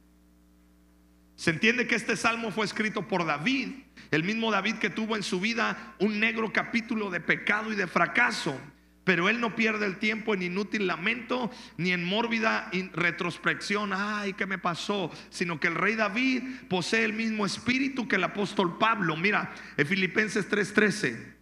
Se 1.36 1.50
entiende 1.50 1.88
que 1.88 1.96
este 1.96 2.15
salmo 2.15 2.51
fue 2.51 2.63
escrito 2.63 3.08
por 3.08 3.25
David, 3.25 3.70
el 4.12 4.24
mismo 4.24 4.51
David 4.51 4.75
que 4.75 4.91
tuvo 4.91 5.15
en 5.15 5.24
su 5.24 5.39
vida 5.39 5.96
un 5.98 6.20
negro 6.20 6.53
capítulo 6.53 7.10
de 7.10 7.20
pecado 7.20 7.74
y 7.74 7.75
de 7.75 7.88
fracaso. 7.88 8.55
Pero 9.03 9.27
él 9.27 9.41
no 9.41 9.55
pierde 9.55 9.86
el 9.86 9.98
tiempo 9.98 10.33
en 10.33 10.43
inútil 10.43 10.88
lamento 10.88 11.51
ni 11.77 11.91
en 11.91 12.03
mórbida 12.03 12.69
retrospección, 12.93 13.91
ay, 13.93 14.33
¿qué 14.33 14.45
me 14.45 14.57
pasó? 14.57 15.12
Sino 15.29 15.60
que 15.60 15.67
el 15.67 15.75
rey 15.75 15.95
David 15.95 16.43
posee 16.69 17.03
el 17.03 17.13
mismo 17.13 17.45
espíritu 17.45 18.07
que 18.07 18.15
el 18.15 18.24
apóstol 18.24 18.77
Pablo. 18.77 19.17
Mira, 19.17 19.53
en 19.75 19.88
Filipenses 19.88 20.50
3:13. 20.50 21.33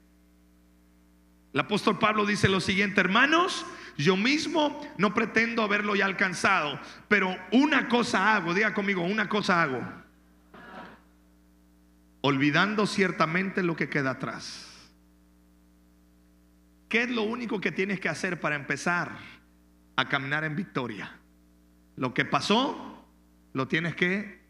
El 1.53 1.60
apóstol 1.60 2.00
Pablo 2.00 2.25
dice 2.25 2.48
lo 2.48 2.62
siguiente, 2.62 3.01
hermanos, 3.01 3.65
yo 3.98 4.15
mismo 4.15 4.82
no 4.98 5.13
pretendo 5.13 5.63
haberlo 5.63 5.96
ya 5.96 6.06
alcanzado, 6.06 6.80
pero 7.10 7.36
una 7.51 7.89
cosa 7.89 8.36
hago, 8.36 8.53
diga 8.53 8.74
conmigo, 8.74 9.03
una 9.03 9.27
cosa 9.27 9.62
hago. 9.62 9.82
Olvidando 12.22 12.88
ciertamente 12.88 13.63
lo 13.63 13.75
que 13.75 13.89
queda 13.89 14.12
atrás. 14.12 14.71
¿Qué 16.91 17.03
es 17.03 17.10
lo 17.10 17.24
único 17.24 17.62
que 17.62 17.71
tienes 17.71 18.01
que 18.01 18.10
hacer 18.10 18.41
para 18.41 18.57
empezar 18.57 19.17
a 19.95 20.10
caminar 20.10 20.43
en 20.43 20.57
victoria? 20.57 21.10
Lo 21.95 22.13
que 22.13 22.25
pasó, 22.25 23.07
lo 23.53 23.69
tienes 23.69 23.95
que 23.95 24.41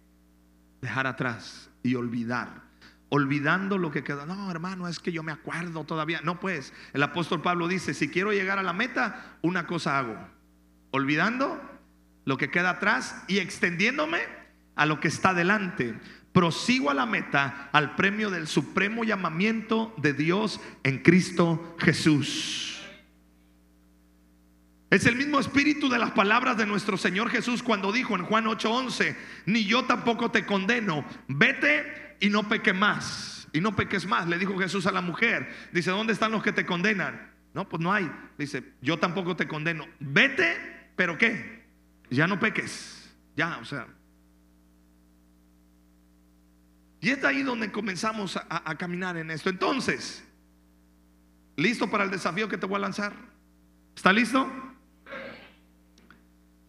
dejar 0.81 1.05
atrás 1.05 1.69
y 1.83 1.93
olvidar 1.93 2.71
olvidando 3.13 3.77
lo 3.77 3.91
que 3.91 4.05
quedó. 4.05 4.25
No, 4.25 4.49
hermano, 4.49 4.87
es 4.87 4.99
que 4.99 5.11
yo 5.11 5.21
me 5.21 5.33
acuerdo 5.33 5.83
todavía. 5.83 6.21
No, 6.23 6.39
pues, 6.39 6.73
el 6.93 7.03
apóstol 7.03 7.41
Pablo 7.41 7.67
dice, 7.67 7.93
si 7.93 8.07
quiero 8.07 8.31
llegar 8.31 8.57
a 8.57 8.63
la 8.63 8.71
meta, 8.71 9.35
una 9.41 9.67
cosa 9.67 9.99
hago. 9.99 10.17
Olvidando 10.91 11.61
lo 12.23 12.37
que 12.37 12.49
queda 12.49 12.69
atrás 12.69 13.21
y 13.27 13.39
extendiéndome 13.39 14.21
a 14.77 14.85
lo 14.85 15.01
que 15.01 15.09
está 15.09 15.33
delante. 15.33 15.99
Prosigo 16.33 16.89
a 16.89 16.93
la 16.93 17.05
meta, 17.05 17.69
al 17.73 17.95
premio 17.95 18.29
del 18.29 18.47
supremo 18.47 19.03
llamamiento 19.03 19.93
de 19.97 20.13
Dios 20.13 20.61
en 20.83 20.99
Cristo 20.99 21.75
Jesús. 21.79 22.81
Es 24.89 25.05
el 25.05 25.15
mismo 25.15 25.39
espíritu 25.39 25.87
de 25.89 25.99
las 25.99 26.11
palabras 26.11 26.57
de 26.57 26.65
nuestro 26.65 26.97
Señor 26.97 27.29
Jesús 27.29 27.63
cuando 27.63 27.91
dijo 27.91 28.15
en 28.15 28.25
Juan 28.25 28.45
8:11, 28.45 29.15
ni 29.45 29.65
yo 29.65 29.85
tampoco 29.85 30.31
te 30.31 30.45
condeno, 30.45 31.05
vete 31.27 32.17
y 32.19 32.29
no 32.29 32.47
peque 32.47 32.73
más. 32.73 33.47
Y 33.53 33.59
no 33.59 33.75
peques 33.75 34.05
más, 34.05 34.27
le 34.27 34.37
dijo 34.37 34.57
Jesús 34.57 34.85
a 34.85 34.91
la 34.91 35.01
mujer. 35.01 35.49
Dice, 35.73 35.91
¿dónde 35.91 36.13
están 36.13 36.31
los 36.31 36.41
que 36.41 36.53
te 36.53 36.65
condenan? 36.65 37.31
No, 37.53 37.67
pues 37.67 37.81
no 37.81 37.91
hay. 37.91 38.09
Dice, 38.37 38.63
yo 38.81 38.97
tampoco 38.97 39.35
te 39.35 39.47
condeno. 39.47 39.85
Vete, 39.99 40.57
pero 40.95 41.17
¿qué? 41.17 41.65
Ya 42.09 42.27
no 42.27 42.39
peques. 42.39 43.13
Ya, 43.35 43.57
o 43.57 43.65
sea. 43.65 43.87
Y 47.01 47.09
es 47.09 47.23
ahí 47.23 47.43
donde 47.43 47.71
comenzamos 47.71 48.37
a, 48.37 48.45
a 48.47 48.77
caminar 48.77 49.17
en 49.17 49.31
esto. 49.31 49.49
Entonces, 49.49 50.23
¿listo 51.57 51.89
para 51.89 52.03
el 52.03 52.11
desafío 52.11 52.47
que 52.47 52.57
te 52.57 52.67
voy 52.67 52.77
a 52.77 52.79
lanzar? 52.79 53.13
¿Está 53.95 54.13
listo? 54.13 54.49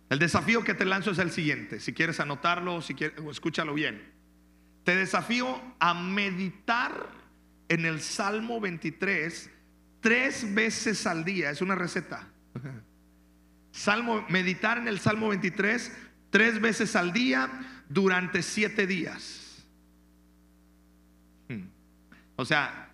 El 0.09 0.19
desafío 0.19 0.63
que 0.65 0.75
te 0.75 0.85
lanzo 0.85 1.13
es 1.13 1.19
el 1.19 1.31
siguiente. 1.31 1.81
Si 1.81 1.95
quieres 1.95 2.21
anotarlo, 2.21 2.83
si 2.83 2.95
quieres, 2.95 3.19
escúchalo 3.31 3.73
bien. 3.73 4.13
Te 4.85 4.97
desafío 4.97 5.59
a 5.79 5.95
meditar 5.95 7.09
en 7.69 7.87
el 7.87 8.01
Salmo 8.01 8.61
23 8.61 9.51
tres 10.01 10.55
veces 10.55 11.07
al 11.07 11.25
día. 11.25 11.51
Es 11.51 11.63
una 11.63 11.75
receta. 11.75 12.29
Salmo, 13.73 14.27
meditar 14.29 14.77
en 14.77 14.87
el 14.87 15.01
Salmo 15.01 15.29
23 15.29 15.93
tres 16.29 16.61
veces 16.61 16.95
al 16.95 17.15
día 17.15 17.85
durante 17.89 18.43
siete 18.43 18.87
días. 18.87 19.42
O 22.37 22.45
sea, 22.45 22.93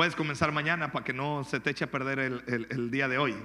Puedes 0.00 0.16
comenzar 0.16 0.50
mañana 0.50 0.92
para 0.92 1.04
que 1.04 1.12
no 1.12 1.44
se 1.44 1.60
te 1.60 1.68
eche 1.68 1.84
a 1.84 1.90
perder 1.90 2.18
el 2.20 2.90
día 2.90 3.06
de 3.06 3.18
hoy. 3.18 3.36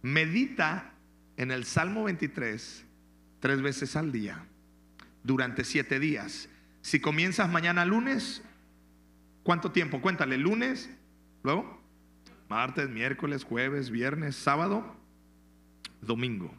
Medita 0.00 0.94
en 1.36 1.50
el 1.50 1.66
Salmo 1.66 2.04
23 2.04 2.86
tres 3.40 3.60
veces 3.60 3.94
al 3.94 4.10
día 4.10 4.42
durante 5.22 5.64
siete 5.64 6.00
días. 6.00 6.48
Si 6.80 6.98
comienzas 6.98 7.50
mañana 7.50 7.84
lunes, 7.84 8.42
¿cuánto 9.42 9.70
tiempo? 9.70 10.00
Cuéntale, 10.00 10.38
lunes, 10.38 10.88
luego, 11.42 11.78
martes, 12.48 12.88
miércoles, 12.88 13.44
jueves, 13.44 13.90
viernes, 13.90 14.34
sábado, 14.34 14.96
domingo. 16.00 16.54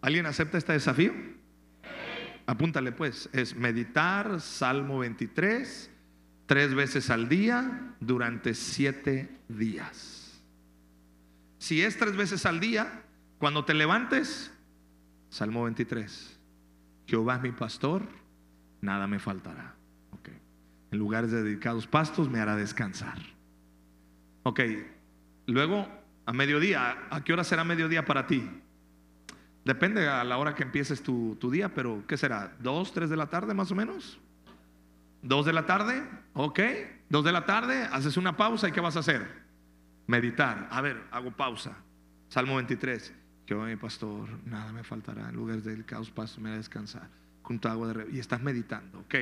¿Alguien 0.00 0.26
acepta 0.26 0.58
este 0.58 0.74
desafío? 0.74 1.12
Apúntale 2.52 2.92
pues, 2.92 3.30
es 3.32 3.56
meditar 3.56 4.38
Salmo 4.42 4.98
23 4.98 5.90
tres 6.44 6.74
veces 6.74 7.08
al 7.08 7.30
día 7.30 7.94
durante 7.98 8.52
siete 8.52 9.38
días. 9.48 10.38
Si 11.56 11.80
es 11.80 11.96
tres 11.96 12.14
veces 12.14 12.44
al 12.44 12.60
día, 12.60 13.04
cuando 13.38 13.64
te 13.64 13.72
levantes, 13.72 14.52
Salmo 15.30 15.64
23, 15.64 16.38
Jehová 17.06 17.36
es 17.36 17.42
mi 17.42 17.52
pastor, 17.52 18.06
nada 18.82 19.06
me 19.06 19.18
faltará. 19.18 19.74
Ok. 20.10 20.28
En 20.90 20.98
lugares 20.98 21.30
de 21.30 21.42
dedicados 21.42 21.86
pastos 21.86 22.28
me 22.28 22.38
hará 22.38 22.54
descansar. 22.54 23.16
Ok, 24.42 24.60
luego 25.46 25.88
a 26.26 26.34
mediodía, 26.34 26.98
¿a 27.08 27.24
qué 27.24 27.32
hora 27.32 27.44
será 27.44 27.64
mediodía 27.64 28.04
para 28.04 28.26
ti? 28.26 28.46
Depende 29.64 30.08
a 30.08 30.24
la 30.24 30.38
hora 30.38 30.54
que 30.54 30.64
empieces 30.64 31.02
tu, 31.02 31.36
tu 31.40 31.50
día, 31.50 31.72
pero 31.72 32.04
¿qué 32.06 32.16
será? 32.16 32.52
¿Dos, 32.58 32.92
tres 32.92 33.10
de 33.10 33.16
la 33.16 33.26
tarde 33.26 33.54
más 33.54 33.70
o 33.70 33.74
menos? 33.74 34.18
¿Dos 35.22 35.46
de 35.46 35.52
la 35.52 35.66
tarde? 35.66 36.02
Ok. 36.34 36.60
Dos 37.08 37.24
de 37.24 37.30
la 37.32 37.46
tarde, 37.46 37.88
haces 37.92 38.16
una 38.16 38.36
pausa 38.36 38.68
y 38.68 38.72
¿qué 38.72 38.80
vas 38.80 38.96
a 38.96 39.00
hacer? 39.00 39.24
Meditar. 40.06 40.68
A 40.70 40.80
ver, 40.80 41.00
hago 41.12 41.30
pausa. 41.30 41.76
Salmo 42.28 42.56
23. 42.56 43.14
Jehová 43.46 43.66
mi 43.66 43.76
pastor, 43.76 44.28
nada 44.46 44.72
me 44.72 44.82
faltará. 44.82 45.28
En 45.28 45.36
lugares 45.36 45.64
delicados 45.64 46.10
pasos 46.10 46.38
me 46.38 46.48
hará 46.48 46.58
descansar. 46.58 47.08
Junto 47.42 47.68
a 47.68 47.72
agua 47.72 47.92
de 47.92 48.10
Y 48.12 48.18
estás 48.18 48.42
meditando. 48.42 49.00
Ok. 49.00 49.14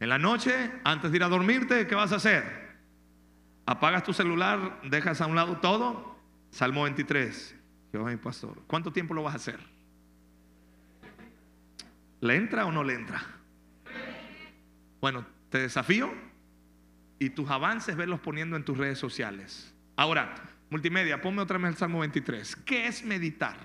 En 0.00 0.08
la 0.08 0.18
noche, 0.18 0.72
antes 0.84 1.10
de 1.10 1.16
ir 1.16 1.24
a 1.24 1.28
dormirte, 1.28 1.86
¿qué 1.86 1.94
vas 1.94 2.12
a 2.12 2.16
hacer? 2.16 2.70
Apagas 3.66 4.02
tu 4.02 4.12
celular, 4.12 4.80
dejas 4.90 5.20
a 5.20 5.26
un 5.26 5.36
lado 5.36 5.58
todo. 5.58 6.18
Salmo 6.50 6.82
23. 6.82 7.54
Jehová 7.92 8.10
mi 8.10 8.16
pastor. 8.16 8.62
¿Cuánto 8.66 8.92
tiempo 8.92 9.14
lo 9.14 9.22
vas 9.22 9.34
a 9.34 9.36
hacer? 9.36 9.58
¿Le 12.20 12.36
entra 12.36 12.66
o 12.66 12.72
no 12.72 12.84
le 12.84 12.94
entra? 12.94 13.22
Bueno, 15.00 15.24
te 15.48 15.58
desafío 15.58 16.12
y 17.18 17.30
tus 17.30 17.48
avances 17.50 17.96
verlos 17.96 18.20
poniendo 18.20 18.56
en 18.56 18.64
tus 18.64 18.76
redes 18.76 18.98
sociales. 18.98 19.74
Ahora, 19.96 20.34
multimedia, 20.68 21.20
ponme 21.20 21.42
otra 21.42 21.58
vez 21.58 21.70
el 21.70 21.76
Salmo 21.76 22.00
23. 22.00 22.56
¿Qué 22.56 22.86
es 22.86 23.04
meditar? 23.04 23.56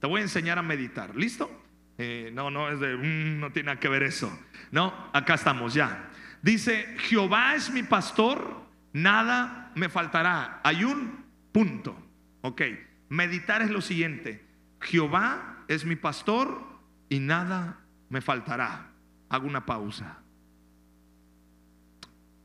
Te 0.00 0.06
voy 0.06 0.20
a 0.20 0.24
enseñar 0.24 0.58
a 0.58 0.62
meditar. 0.62 1.14
¿Listo? 1.16 1.50
Eh, 1.98 2.30
no, 2.32 2.50
no 2.50 2.68
es 2.70 2.80
de, 2.80 2.96
"Mm, 2.96 3.40
no 3.40 3.52
tiene 3.52 3.66
nada 3.68 3.80
que 3.80 3.88
ver 3.88 4.02
eso. 4.02 4.36
No, 4.70 4.92
acá 5.12 5.34
estamos 5.34 5.74
ya. 5.74 6.10
Dice, 6.42 6.96
Jehová 6.98 7.54
es 7.54 7.70
mi 7.70 7.82
pastor, 7.82 8.62
nada 8.92 9.72
me 9.74 9.88
faltará. 9.88 10.60
Hay 10.62 10.84
un 10.84 11.24
punto. 11.52 11.96
Ok, 12.46 12.60
meditar 13.08 13.62
es 13.62 13.70
lo 13.70 13.80
siguiente. 13.80 14.44
Jehová 14.78 15.64
es 15.66 15.86
mi 15.86 15.96
pastor 15.96 16.62
y 17.08 17.18
nada 17.18 17.80
me 18.10 18.20
faltará. 18.20 18.90
Hago 19.30 19.46
una 19.46 19.64
pausa. 19.64 20.18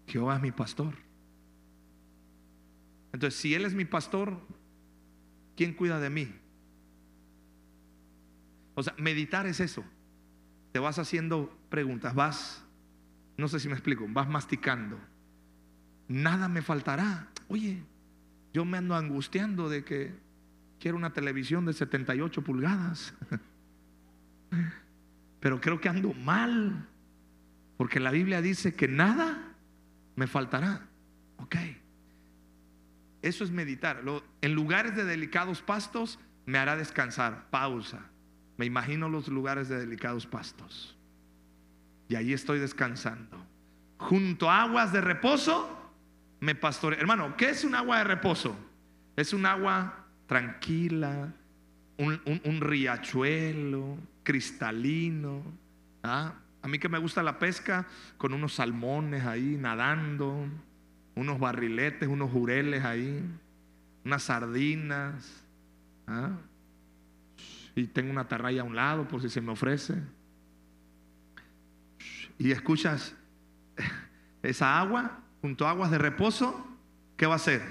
Jehová 0.08 0.38
es 0.38 0.42
mi 0.42 0.54
pastor. 0.54 0.94
Entonces, 3.12 3.38
si 3.42 3.54
Él 3.54 3.66
es 3.66 3.74
mi 3.74 3.84
pastor, 3.84 4.40
¿quién 5.58 5.74
cuida 5.74 6.00
de 6.00 6.10
mí? 6.10 6.34
O 8.76 8.84
sea, 8.84 8.96
meditar 8.98 9.48
es 9.48 9.60
eso. 9.60 9.84
Te 10.72 10.80
vas 10.80 10.98
haciendo 10.98 11.54
preguntas, 11.70 12.16
vas, 12.16 12.64
no 13.36 13.50
sé 13.50 13.60
si 13.60 13.68
me 13.68 13.74
explico, 13.74 14.06
vas 14.08 14.30
masticando. 14.30 14.98
Nada 16.08 16.48
me 16.48 16.62
faltará. 16.62 17.28
Oye, 17.50 17.84
yo 18.54 18.66
me 18.66 18.78
ando 18.78 18.96
angustiando 18.96 19.70
de 19.70 19.84
que 19.84 20.14
quiero 20.80 20.98
una 20.98 21.14
televisión 21.14 21.66
de 21.66 21.74
78 21.74 22.44
pulgadas. 22.44 23.14
Pero 25.40 25.62
creo 25.62 25.80
que 25.80 25.90
ando 25.90 26.14
mal. 26.14 26.88
Porque 27.78 28.00
la 28.00 28.12
Biblia 28.12 28.42
dice 28.42 28.74
que 28.74 28.88
nada 28.88 29.54
me 30.16 30.28
faltará. 30.28 30.88
Ok. 31.38 31.56
Eso 33.22 33.44
es 33.44 33.52
meditar. 33.52 34.04
En 34.42 34.54
lugares 34.54 34.96
de 34.96 35.06
delicados 35.06 35.62
pastos 35.62 36.20
me 36.46 36.58
hará 36.58 36.76
descansar. 36.76 37.50
Pausa. 37.50 38.02
Me 38.58 38.66
imagino 38.66 39.08
los 39.08 39.28
lugares 39.28 39.70
de 39.70 39.78
delicados 39.78 40.26
pastos. 40.26 40.98
Y 42.10 42.16
allí 42.16 42.34
estoy 42.34 42.60
descansando. 42.60 43.46
Junto 43.98 44.50
a 44.50 44.64
aguas 44.64 44.92
de 44.92 45.02
reposo 45.02 45.79
me 46.40 46.56
pastorea. 46.56 47.00
Hermano, 47.00 47.36
¿qué 47.38 47.50
es 47.50 47.64
un 47.64 47.76
agua 47.76 47.98
de 48.00 48.04
reposo? 48.06 48.58
Es 49.16 49.34
un 49.34 49.46
agua 49.46 50.06
tranquila, 50.28 51.34
un, 51.98 52.22
un- 52.46 52.62
riachuelo 52.62 53.98
cristalino. 54.24 55.44
¿ah? 56.04 56.34
A 56.62 56.68
mí 56.68 56.80
que 56.80 56.88
me 56.90 56.98
gusta 56.98 57.24
la 57.24 57.40
pesca, 57.40 57.88
con 58.18 58.34
unos 58.34 58.54
salmones 58.56 59.26
ahí 59.26 59.58
nadando, 59.60 60.46
unos 61.16 61.40
barriletes, 61.40 62.08
unos 62.08 62.32
jureles 62.32 62.86
ahí, 62.86 63.22
unas 64.06 64.24
sardinas. 64.24 65.44
¿ah? 66.08 66.32
Y 67.76 67.88
tengo 67.88 68.12
una 68.12 68.28
tarraya 68.28 68.62
a 68.62 68.66
un 68.66 68.76
lado 68.76 69.08
por 69.08 69.22
si 69.22 69.30
se 69.30 69.42
me 69.42 69.52
ofrece. 69.52 69.96
Y 72.38 72.52
escuchas 72.52 73.16
esa 74.44 74.80
agua 74.80 75.20
junto 75.42 75.68
a 75.68 75.72
aguas 75.72 75.92
de 75.92 75.98
reposo, 75.98 76.68
¿qué 77.18 77.26
va 77.26 77.34
a 77.34 77.38
hacer? 77.38 77.62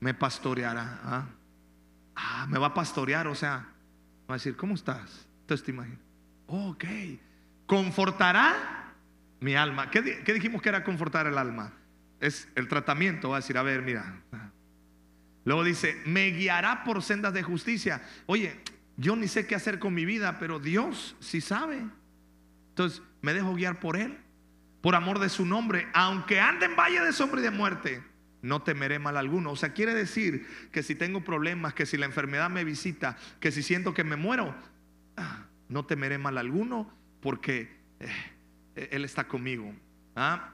Me 0.00 0.14
pastoreará. 0.14 1.00
¿ah? 1.04 1.26
Ah, 2.14 2.46
me 2.48 2.58
va 2.58 2.68
a 2.68 2.74
pastorear, 2.74 3.26
o 3.28 3.34
sea, 3.34 3.68
va 4.28 4.34
a 4.34 4.38
decir, 4.38 4.56
¿cómo 4.56 4.74
estás? 4.74 5.26
Entonces 5.42 5.64
te 5.64 5.72
imaginas, 5.72 6.00
ok, 6.46 6.84
confortará 7.66 8.94
mi 9.40 9.54
alma. 9.54 9.90
¿Qué, 9.90 10.22
qué 10.24 10.32
dijimos 10.32 10.62
que 10.62 10.68
era 10.68 10.84
confortar 10.84 11.26
el 11.26 11.38
alma? 11.38 11.72
Es 12.20 12.48
el 12.54 12.68
tratamiento, 12.68 13.30
va 13.30 13.36
a 13.36 13.40
decir, 13.40 13.58
a 13.58 13.62
ver, 13.62 13.82
mira. 13.82 14.20
ah. 14.32 14.50
Luego 15.44 15.62
dice, 15.62 15.96
me 16.06 16.26
guiará 16.32 16.82
por 16.82 17.02
sendas 17.02 17.32
de 17.32 17.44
justicia. 17.44 18.02
Oye, 18.26 18.60
yo 18.96 19.14
ni 19.14 19.28
sé 19.28 19.46
qué 19.46 19.54
hacer 19.54 19.78
con 19.78 19.94
mi 19.94 20.04
vida, 20.04 20.38
pero 20.40 20.58
Dios 20.58 21.14
sí 21.20 21.40
sabe. 21.40 21.86
Entonces, 22.70 23.00
me 23.22 23.32
dejo 23.32 23.54
guiar 23.54 23.78
por 23.78 23.96
Él, 23.96 24.18
por 24.86 24.94
amor 24.94 25.18
de 25.18 25.28
su 25.28 25.44
nombre, 25.44 25.88
aunque 25.94 26.38
ande 26.38 26.66
en 26.66 26.76
valle 26.76 27.00
de 27.00 27.12
sombra 27.12 27.40
y 27.40 27.42
de 27.42 27.50
muerte, 27.50 28.04
no 28.40 28.62
temeré 28.62 29.00
mal 29.00 29.16
alguno. 29.16 29.50
O 29.50 29.56
sea, 29.56 29.72
quiere 29.72 29.92
decir 29.94 30.46
que 30.70 30.84
si 30.84 30.94
tengo 30.94 31.24
problemas, 31.24 31.74
que 31.74 31.86
si 31.86 31.96
la 31.96 32.06
enfermedad 32.06 32.50
me 32.50 32.62
visita, 32.62 33.16
que 33.40 33.50
si 33.50 33.64
siento 33.64 33.94
que 33.94 34.04
me 34.04 34.14
muero, 34.14 34.54
ah, 35.16 35.46
no 35.68 35.86
temeré 35.86 36.18
mal 36.18 36.38
alguno, 36.38 36.88
porque 37.20 37.68
eh, 37.98 38.88
Él 38.92 39.04
está 39.04 39.26
conmigo. 39.26 39.74
¿Ah? 40.14 40.52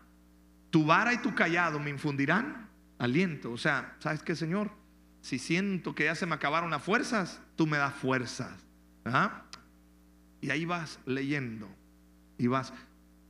Tu 0.70 0.82
vara 0.86 1.12
y 1.12 1.18
tu 1.18 1.34
callado 1.34 1.78
me 1.78 1.90
infundirán 1.90 2.70
aliento. 2.98 3.52
O 3.52 3.58
sea, 3.58 3.96
¿sabes 3.98 4.22
qué, 4.22 4.34
Señor? 4.34 4.70
Si 5.20 5.38
siento 5.38 5.94
que 5.94 6.04
ya 6.04 6.14
se 6.14 6.24
me 6.24 6.36
acabaron 6.36 6.70
las 6.70 6.82
fuerzas, 6.82 7.42
tú 7.54 7.66
me 7.66 7.76
das 7.76 7.92
fuerzas. 7.92 8.64
¿Ah? 9.04 9.42
Y 10.40 10.48
ahí 10.48 10.64
vas 10.64 11.00
leyendo. 11.04 11.68
Y 12.38 12.46
vas. 12.46 12.72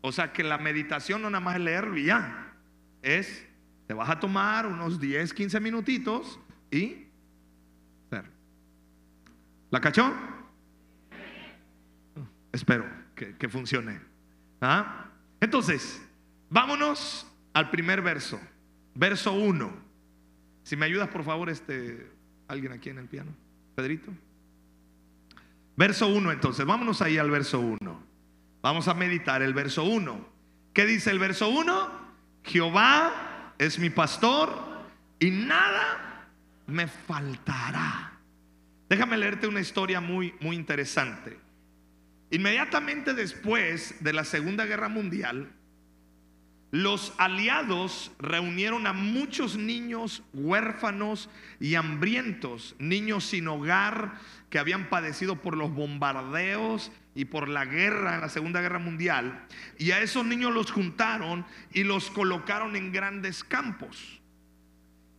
O 0.02 0.12
sea 0.12 0.32
que 0.32 0.42
la 0.42 0.58
meditación 0.58 1.22
no 1.22 1.30
nada 1.30 1.40
más 1.40 1.54
es 1.54 1.62
leerlo 1.62 1.96
y 1.96 2.06
ya. 2.06 2.54
Es, 3.00 3.46
te 3.86 3.94
vas 3.94 4.10
a 4.10 4.20
tomar 4.20 4.66
unos 4.66 5.00
10, 5.00 5.32
15 5.32 5.60
minutitos 5.60 6.38
y. 6.70 7.06
¿La 9.70 9.80
cachó? 9.80 10.12
Espero 12.52 12.84
que, 13.14 13.34
que 13.36 13.48
funcione. 13.48 14.00
¿Ah? 14.60 15.06
Entonces, 15.40 16.02
vámonos 16.50 17.26
al 17.54 17.70
primer 17.70 18.02
verso. 18.02 18.38
Verso 18.94 19.32
1. 19.32 19.72
Si 20.62 20.76
me 20.76 20.84
ayudas, 20.84 21.08
por 21.08 21.24
favor, 21.24 21.48
este, 21.48 22.10
alguien 22.48 22.72
aquí 22.72 22.90
en 22.90 22.98
el 22.98 23.06
piano. 23.06 23.32
Pedrito. 23.74 24.12
Verso 25.76 26.08
1, 26.08 26.32
entonces, 26.32 26.66
vámonos 26.66 27.00
ahí 27.00 27.16
al 27.16 27.30
verso 27.30 27.60
1. 27.60 28.11
Vamos 28.62 28.86
a 28.86 28.94
meditar 28.94 29.42
el 29.42 29.54
verso 29.54 29.82
1. 29.82 30.24
¿Qué 30.72 30.86
dice 30.86 31.10
el 31.10 31.18
verso 31.18 31.48
1? 31.48 31.90
Jehová 32.44 33.54
es 33.58 33.80
mi 33.80 33.90
pastor 33.90 34.56
y 35.18 35.32
nada 35.32 36.28
me 36.68 36.86
faltará. 36.86 38.12
Déjame 38.88 39.16
leerte 39.16 39.48
una 39.48 39.60
historia 39.60 40.00
muy, 40.00 40.34
muy 40.40 40.54
interesante. 40.54 41.38
Inmediatamente 42.30 43.14
después 43.14 43.96
de 43.98 44.12
la 44.12 44.22
Segunda 44.22 44.64
Guerra 44.64 44.88
Mundial, 44.88 45.50
los 46.70 47.14
aliados 47.18 48.12
reunieron 48.20 48.86
a 48.86 48.92
muchos 48.92 49.56
niños 49.56 50.22
huérfanos 50.32 51.28
y 51.58 51.74
hambrientos, 51.74 52.76
niños 52.78 53.24
sin 53.24 53.48
hogar 53.48 54.18
que 54.50 54.58
habían 54.60 54.88
padecido 54.88 55.36
por 55.36 55.56
los 55.56 55.74
bombardeos 55.74 56.92
y 57.14 57.26
por 57.26 57.48
la 57.48 57.64
guerra, 57.64 58.18
la 58.18 58.28
Segunda 58.28 58.60
Guerra 58.60 58.78
Mundial. 58.78 59.46
Y 59.78 59.90
a 59.90 60.00
esos 60.00 60.24
niños 60.24 60.52
los 60.52 60.70
juntaron 60.70 61.44
y 61.72 61.84
los 61.84 62.10
colocaron 62.10 62.76
en 62.76 62.92
grandes 62.92 63.44
campos. 63.44 64.20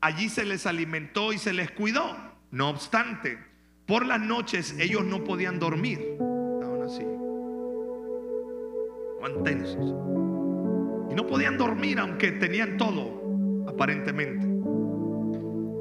Allí 0.01 0.29
se 0.29 0.45
les 0.45 0.65
alimentó 0.65 1.33
y 1.33 1.37
se 1.37 1.53
les 1.53 1.71
cuidó. 1.71 2.17
No 2.51 2.69
obstante, 2.69 3.37
por 3.85 4.05
las 4.05 4.19
noches 4.19 4.75
ellos 4.79 5.05
no 5.05 5.23
podían 5.23 5.59
dormir. 5.59 5.99
Estaban 5.99 6.81
así. 6.83 7.03
Tensos. 9.43 9.93
Y 11.11 11.15
no 11.15 11.25
podían 11.27 11.57
dormir 11.57 11.99
aunque 11.99 12.31
tenían 12.33 12.77
todo, 12.77 13.65
aparentemente. 13.67 14.47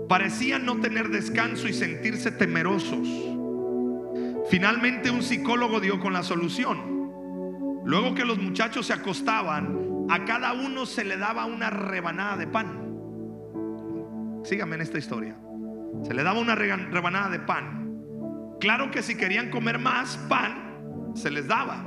Parecían 0.09 0.65
no 0.65 0.81
tener 0.81 1.09
descanso 1.09 1.69
y 1.69 1.73
sentirse 1.73 2.31
temerosos. 2.31 3.32
Finalmente 4.49 5.11
un 5.11 5.23
psicólogo 5.23 5.81
dio 5.81 6.01
con 6.01 6.13
la 6.13 6.23
solución. 6.23 6.93
Luego 7.85 8.15
que 8.15 8.25
los 8.25 8.39
muchachos 8.39 8.87
se 8.87 8.93
acostaban, 8.93 10.07
a 10.11 10.25
cada 10.25 10.53
uno 10.53 10.87
se 10.87 11.05
le 11.05 11.17
daba 11.17 11.47
una 11.47 11.71
rebanada 11.71 12.37
de 12.37 12.47
pan. 12.47 12.83
Síganme 14.45 14.77
en 14.77 14.83
esta 14.83 14.99
historia. 14.99 15.37
Se 16.03 16.15
le 16.15 16.23
daba 16.23 16.41
una 16.41 16.55
rebanada 16.55 17.29
de 17.31 17.41
pan. 17.41 17.83
Claro 18.61 18.91
que 18.91 19.03
si 19.03 19.17
querían 19.17 19.51
comer 19.51 19.79
más 19.79 20.17
pan, 20.29 21.13
se 21.15 21.31
les 21.31 21.47
daba. 21.47 21.85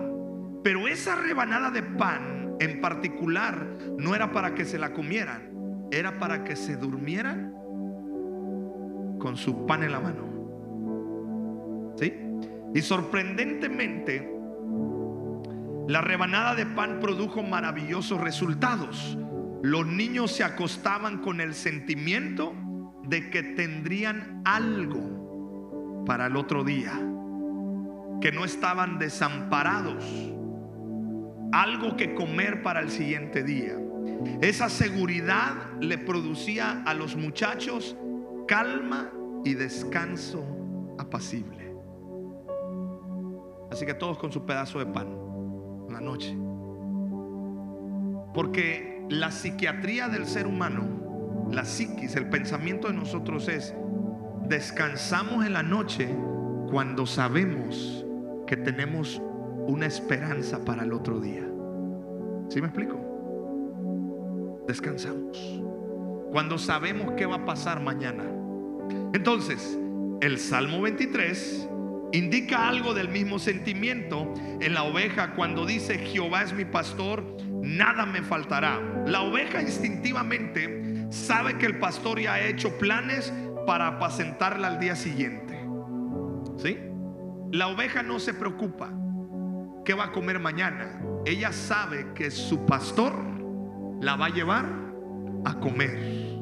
Pero 0.63 0.87
esa 0.87 1.15
rebanada 1.15 1.71
de 1.71 1.83
pan 1.83 2.55
en 2.59 2.81
particular 2.81 3.67
no 3.97 4.15
era 4.15 4.31
para 4.31 4.55
que 4.55 4.65
se 4.65 4.79
la 4.79 4.93
comieran, 4.93 5.87
era 5.91 6.17
para 6.19 6.43
que 6.43 6.55
se 6.55 6.77
durmieran 6.77 7.53
con 9.19 9.37
su 9.37 9.65
pan 9.65 9.83
en 9.83 9.91
la 9.91 9.99
mano. 9.99 10.25
¿Sí? 11.97 12.24
Y 12.75 12.81
sorprendentemente, 12.81 14.31
la 15.87 16.01
rebanada 16.01 16.55
de 16.55 16.65
pan 16.65 16.99
produjo 16.99 17.41
maravillosos 17.41 18.19
resultados. 18.19 19.17
Los 19.63 19.87
niños 19.87 20.33
se 20.33 20.43
acostaban 20.43 21.19
con 21.19 21.39
el 21.39 21.55
sentimiento 21.55 22.53
de 23.07 23.29
que 23.29 23.43
tendrían 23.43 24.41
algo 24.43 26.03
para 26.05 26.27
el 26.27 26.35
otro 26.35 26.65
día, 26.65 26.91
que 28.19 28.33
no 28.33 28.43
estaban 28.43 28.99
desamparados 28.99 30.03
algo 31.53 31.95
que 31.95 32.13
comer 32.13 32.61
para 32.61 32.81
el 32.81 32.89
siguiente 32.89 33.41
día. 33.41 33.77
Esa 34.41 34.67
seguridad 34.67 35.53
le 35.79 35.97
producía 35.97 36.83
a 36.83 36.93
los 36.93 37.15
muchachos 37.15 37.95
calma 38.45 39.09
y 39.45 39.53
descanso 39.53 40.45
apacible. 40.99 41.64
Así 43.71 43.85
que 43.85 43.93
todos 43.93 44.17
con 44.17 44.31
su 44.31 44.45
pedazo 44.45 44.79
de 44.79 44.85
pan 44.85 45.07
en 45.87 45.93
la 45.93 46.01
noche. 46.01 46.35
Porque 48.33 49.05
la 49.09 49.31
psiquiatría 49.31 50.09
del 50.09 50.25
ser 50.25 50.47
humano, 50.47 51.47
la 51.51 51.65
psiquis, 51.65 52.15
el 52.15 52.29
pensamiento 52.29 52.87
de 52.87 52.93
nosotros 52.93 53.47
es, 53.47 53.73
descansamos 54.47 55.45
en 55.45 55.53
la 55.53 55.63
noche 55.63 56.09
cuando 56.69 57.05
sabemos 57.05 58.05
que 58.45 58.57
tenemos 58.57 59.21
una 59.67 59.85
esperanza 59.85 60.63
para 60.63 60.83
el 60.83 60.93
otro 60.93 61.19
día. 61.19 61.47
¿Sí 62.49 62.61
me 62.61 62.67
explico? 62.67 62.99
Descansamos. 64.67 65.61
Cuando 66.31 66.57
sabemos 66.57 67.13
qué 67.15 67.25
va 67.25 67.37
a 67.37 67.45
pasar 67.45 67.81
mañana. 67.81 68.23
Entonces, 69.13 69.79
el 70.21 70.37
Salmo 70.37 70.81
23 70.81 71.69
indica 72.15 72.67
algo 72.67 72.93
del 72.93 73.09
mismo 73.09 73.39
sentimiento 73.39 74.33
en 74.61 74.73
la 74.73 74.83
oveja 74.83 75.33
cuando 75.33 75.65
dice, 75.65 75.97
Jehová 75.97 76.43
es 76.43 76.53
mi 76.53 76.65
pastor, 76.65 77.37
nada 77.61 78.05
me 78.05 78.21
faltará. 78.21 78.79
La 79.05 79.21
oveja 79.21 79.61
instintivamente 79.61 81.07
sabe 81.09 81.57
que 81.57 81.65
el 81.65 81.79
pastor 81.79 82.19
ya 82.19 82.35
ha 82.35 82.41
hecho 82.41 82.77
planes 82.77 83.33
para 83.65 83.87
apacentarla 83.87 84.67
al 84.67 84.79
día 84.79 84.95
siguiente. 84.95 85.59
¿Sí? 86.57 86.77
La 87.51 87.67
oveja 87.67 88.03
no 88.03 88.19
se 88.19 88.33
preocupa 88.33 88.91
qué 89.83 89.93
va 89.93 90.05
a 90.05 90.11
comer 90.11 90.39
mañana. 90.39 91.01
Ella 91.25 91.51
sabe 91.51 92.13
que 92.13 92.31
su 92.31 92.65
pastor 92.65 93.13
la 94.01 94.15
va 94.15 94.27
a 94.27 94.29
llevar 94.29 94.65
a 95.45 95.59
comer 95.59 96.35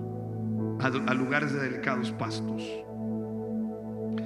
a, 0.79 1.13
lugares 1.13 1.53
de 1.53 1.61
delicados 1.61 2.11
pastos. 2.11 2.63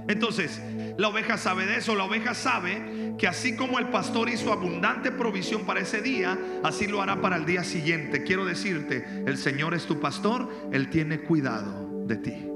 Entonces, 0.07 0.61
la 0.97 1.09
oveja 1.09 1.37
sabe 1.37 1.65
de 1.65 1.77
eso. 1.77 1.95
La 1.95 2.05
oveja 2.05 2.33
sabe 2.33 3.13
que 3.17 3.27
así 3.27 3.55
como 3.55 3.79
el 3.79 3.89
pastor 3.89 4.29
hizo 4.29 4.53
abundante 4.53 5.11
provisión 5.11 5.65
para 5.65 5.81
ese 5.81 6.01
día, 6.01 6.37
así 6.63 6.87
lo 6.87 7.01
hará 7.01 7.21
para 7.21 7.35
el 7.35 7.45
día 7.45 7.63
siguiente. 7.63 8.23
Quiero 8.23 8.45
decirte, 8.45 9.05
el 9.25 9.37
Señor 9.37 9.73
es 9.73 9.85
tu 9.85 9.99
pastor, 9.99 10.49
Él 10.71 10.89
tiene 10.89 11.21
cuidado 11.21 12.05
de 12.05 12.17
ti. 12.17 12.47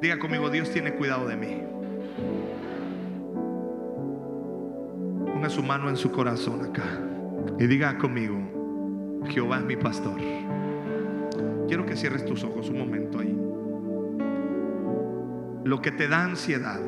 Diga 0.00 0.18
conmigo, 0.18 0.50
Dios 0.50 0.70
tiene 0.70 0.94
cuidado 0.94 1.26
de 1.26 1.36
mí. 1.36 1.62
Ponga 5.26 5.50
su 5.50 5.62
mano 5.62 5.88
en 5.88 5.96
su 5.96 6.10
corazón 6.10 6.64
acá 6.64 6.84
y 7.58 7.66
diga 7.66 7.96
conmigo, 7.98 9.22
Jehová 9.30 9.58
es 9.58 9.64
mi 9.64 9.76
pastor. 9.76 10.18
Quiero 11.66 11.86
que 11.86 11.96
cierres 11.96 12.24
tus 12.24 12.42
ojos 12.44 12.68
un 12.68 12.78
momento 12.78 13.20
ahí. 13.20 13.49
Lo 15.64 15.82
que 15.82 15.90
te 15.90 16.08
da 16.08 16.24
ansiedad, 16.24 16.80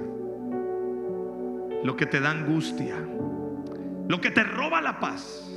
lo 1.83 1.97
que 1.97 2.07
te 2.07 2.21
da 2.21 2.31
angustia, 2.31 2.97
lo 4.09 4.21
que 4.21 4.31
te 4.31 4.45
roba 4.45 4.81
la 4.81 4.99
paz. 4.99 5.49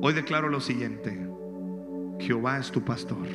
Hoy 0.00 0.12
declaro 0.12 0.48
lo 0.48 0.60
siguiente, 0.60 1.26
Jehová 2.18 2.58
es 2.58 2.70
tu 2.70 2.82
pastor 2.82 3.26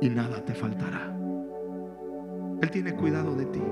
y 0.00 0.08
nada 0.08 0.44
te 0.44 0.54
faltará. 0.54 1.16
Él 2.62 2.70
tiene 2.70 2.94
cuidado 2.94 3.34
de 3.34 3.46
ti. 3.46 3.62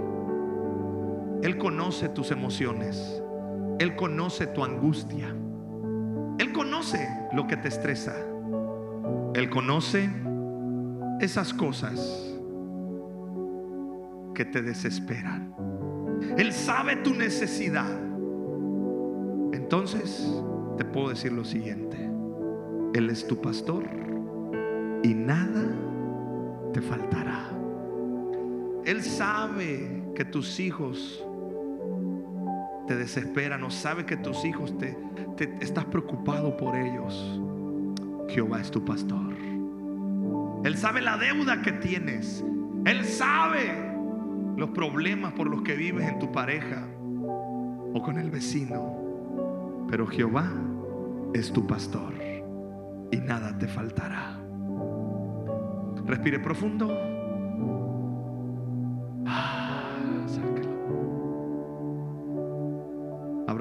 Él 1.43 1.59
conoce 1.59 2.09
tus 2.09 2.31
emociones. 2.31 3.23
Él 3.79 3.97
conoce 3.97 4.47
tu 4.47 4.65
angustia. 4.65 5.35
Él 6.39 6.53
conoce 6.53 7.09
lo 7.33 7.47
que 7.47 7.57
te 7.57 7.69
estresa. 7.69 8.15
Él 9.35 9.51
conoce 9.51 10.11
esas 11.21 11.55
cosas 11.55 12.34
que 14.35 14.45
te 14.45 14.63
desesperan. 14.63 15.55
Él 16.37 16.53
sabe 16.53 16.97
tu 16.97 17.15
necesidad. 17.15 17.91
Entonces 19.53 20.31
te 20.77 20.85
puedo 20.85 21.11
decir 21.11 21.33
lo 21.33 21.45
siguiente. 21.45 21.97
Él 22.95 23.11
es 23.11 23.27
tu 23.27 23.41
pastor 23.41 23.85
y 25.03 25.15
nada 25.15 25.65
te 26.73 26.81
faltará. 26.81 27.51
Él 28.85 29.03
sabe 29.03 30.03
que 30.15 30.25
tus 30.25 30.61
hijos 30.61 31.25
te 32.87 32.97
desespera, 32.97 33.57
no 33.57 33.71
sabe 33.71 34.05
que 34.05 34.17
tus 34.17 34.45
hijos 34.45 34.77
te, 34.77 34.97
te 35.37 35.57
estás 35.61 35.87
preocupado 35.87 36.57
por 36.57 36.77
ellos. 36.77 37.41
Jehová 38.29 38.61
es 38.61 38.71
tu 38.71 38.85
pastor. 38.85 39.35
Él 40.65 40.77
sabe 40.77 41.01
la 41.01 41.17
deuda 41.17 41.63
que 41.63 41.73
tienes. 41.73 42.45
Él 42.85 43.05
sabe 43.05 43.84
los 44.57 44.71
problemas 44.71 45.33
por 45.33 45.49
los 45.49 45.63
que 45.63 45.75
vives 45.75 46.09
en 46.09 46.19
tu 46.19 46.33
pareja 46.33 46.87
o 47.93 48.03
con 48.03 48.19
el 48.19 48.31
vecino. 48.31 49.87
Pero 49.91 50.07
Jehová 50.07 50.51
es 51.35 51.53
tu 51.53 51.67
pastor 51.67 52.15
y 53.11 53.17
nada 53.19 53.57
te 53.59 53.69
faltará. 53.69 54.41
Respire 56.07 56.39
profundo. 56.39 57.15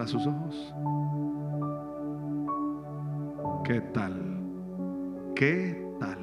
sus 0.08 0.28
ojos. 0.28 0.74
¿Qué 3.64 3.82
tal? 3.94 4.14
¿Qué 5.36 5.86
tal? 6.00 6.20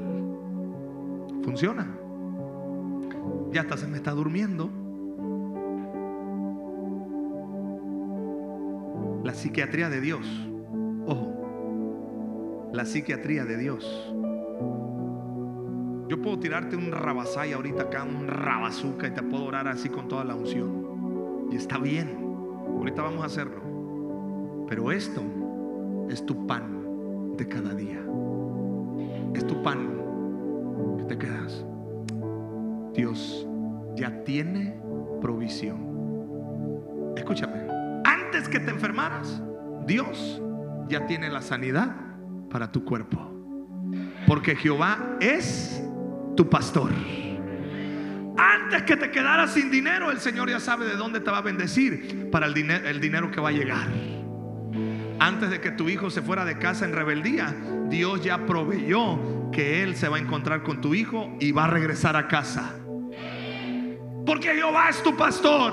¿Funciona? 1.42 1.99
Ya 3.52 3.62
hasta 3.62 3.76
se 3.76 3.88
me 3.88 3.96
está 3.96 4.12
durmiendo. 4.12 4.70
La 9.24 9.34
psiquiatría 9.34 9.88
de 9.90 10.00
Dios. 10.00 10.26
Ojo. 11.06 12.70
La 12.72 12.84
psiquiatría 12.84 13.44
de 13.44 13.56
Dios. 13.56 14.14
Yo 16.08 16.20
puedo 16.22 16.38
tirarte 16.38 16.76
un 16.76 16.90
rabasay 16.90 17.52
ahorita 17.52 17.82
acá, 17.82 18.04
un 18.04 18.26
rabazuca 18.26 19.06
y 19.06 19.10
te 19.12 19.22
puedo 19.22 19.44
orar 19.44 19.68
así 19.68 19.88
con 19.88 20.08
toda 20.08 20.24
la 20.24 20.34
unción. 20.34 21.48
Y 21.50 21.56
está 21.56 21.78
bien. 21.78 22.18
Ahorita 22.78 23.02
vamos 23.02 23.22
a 23.22 23.26
hacerlo. 23.26 23.60
Pero 24.68 24.92
esto 24.92 25.22
es 26.08 26.24
tu 26.24 26.46
pan 26.46 27.36
de 27.36 27.48
cada 27.48 27.74
día. 27.74 28.00
Es 29.34 29.46
tu 29.46 29.62
pan 29.62 30.00
que 30.98 31.04
te 31.04 31.18
quedas. 31.18 31.64
Dios 32.94 33.46
ya 33.96 34.24
tiene 34.24 34.80
provisión. 35.20 35.90
Escúchame, 37.16 37.60
antes 38.04 38.48
que 38.48 38.60
te 38.60 38.70
enfermaras, 38.70 39.42
Dios 39.86 40.40
ya 40.88 41.06
tiene 41.06 41.28
la 41.28 41.42
sanidad 41.42 41.94
para 42.50 42.70
tu 42.72 42.84
cuerpo. 42.84 43.30
Porque 44.26 44.56
Jehová 44.56 45.16
es 45.20 45.82
tu 46.36 46.48
pastor. 46.48 46.90
Antes 48.36 48.82
que 48.84 48.96
te 48.96 49.10
quedaras 49.10 49.52
sin 49.52 49.70
dinero, 49.70 50.10
el 50.10 50.18
Señor 50.20 50.48
ya 50.48 50.60
sabe 50.60 50.86
de 50.86 50.96
dónde 50.96 51.20
te 51.20 51.30
va 51.30 51.38
a 51.38 51.42
bendecir 51.42 52.30
para 52.30 52.46
el, 52.46 52.54
dinero, 52.54 52.88
el 52.88 53.00
dinero 53.00 53.30
que 53.30 53.40
va 53.40 53.50
a 53.50 53.52
llegar. 53.52 53.88
Antes 55.18 55.50
de 55.50 55.60
que 55.60 55.70
tu 55.70 55.88
hijo 55.88 56.08
se 56.08 56.22
fuera 56.22 56.44
de 56.44 56.58
casa 56.58 56.86
en 56.86 56.92
rebeldía, 56.92 57.54
Dios 57.90 58.24
ya 58.24 58.46
proveyó 58.46 59.50
que 59.50 59.82
Él 59.82 59.96
se 59.96 60.08
va 60.08 60.16
a 60.16 60.20
encontrar 60.20 60.62
con 60.62 60.80
tu 60.80 60.94
hijo 60.94 61.36
y 61.40 61.52
va 61.52 61.64
a 61.64 61.68
regresar 61.68 62.16
a 62.16 62.28
casa. 62.28 62.79
Porque 64.30 64.54
Jehová 64.54 64.90
es 64.90 65.02
tu 65.02 65.16
pastor. 65.16 65.72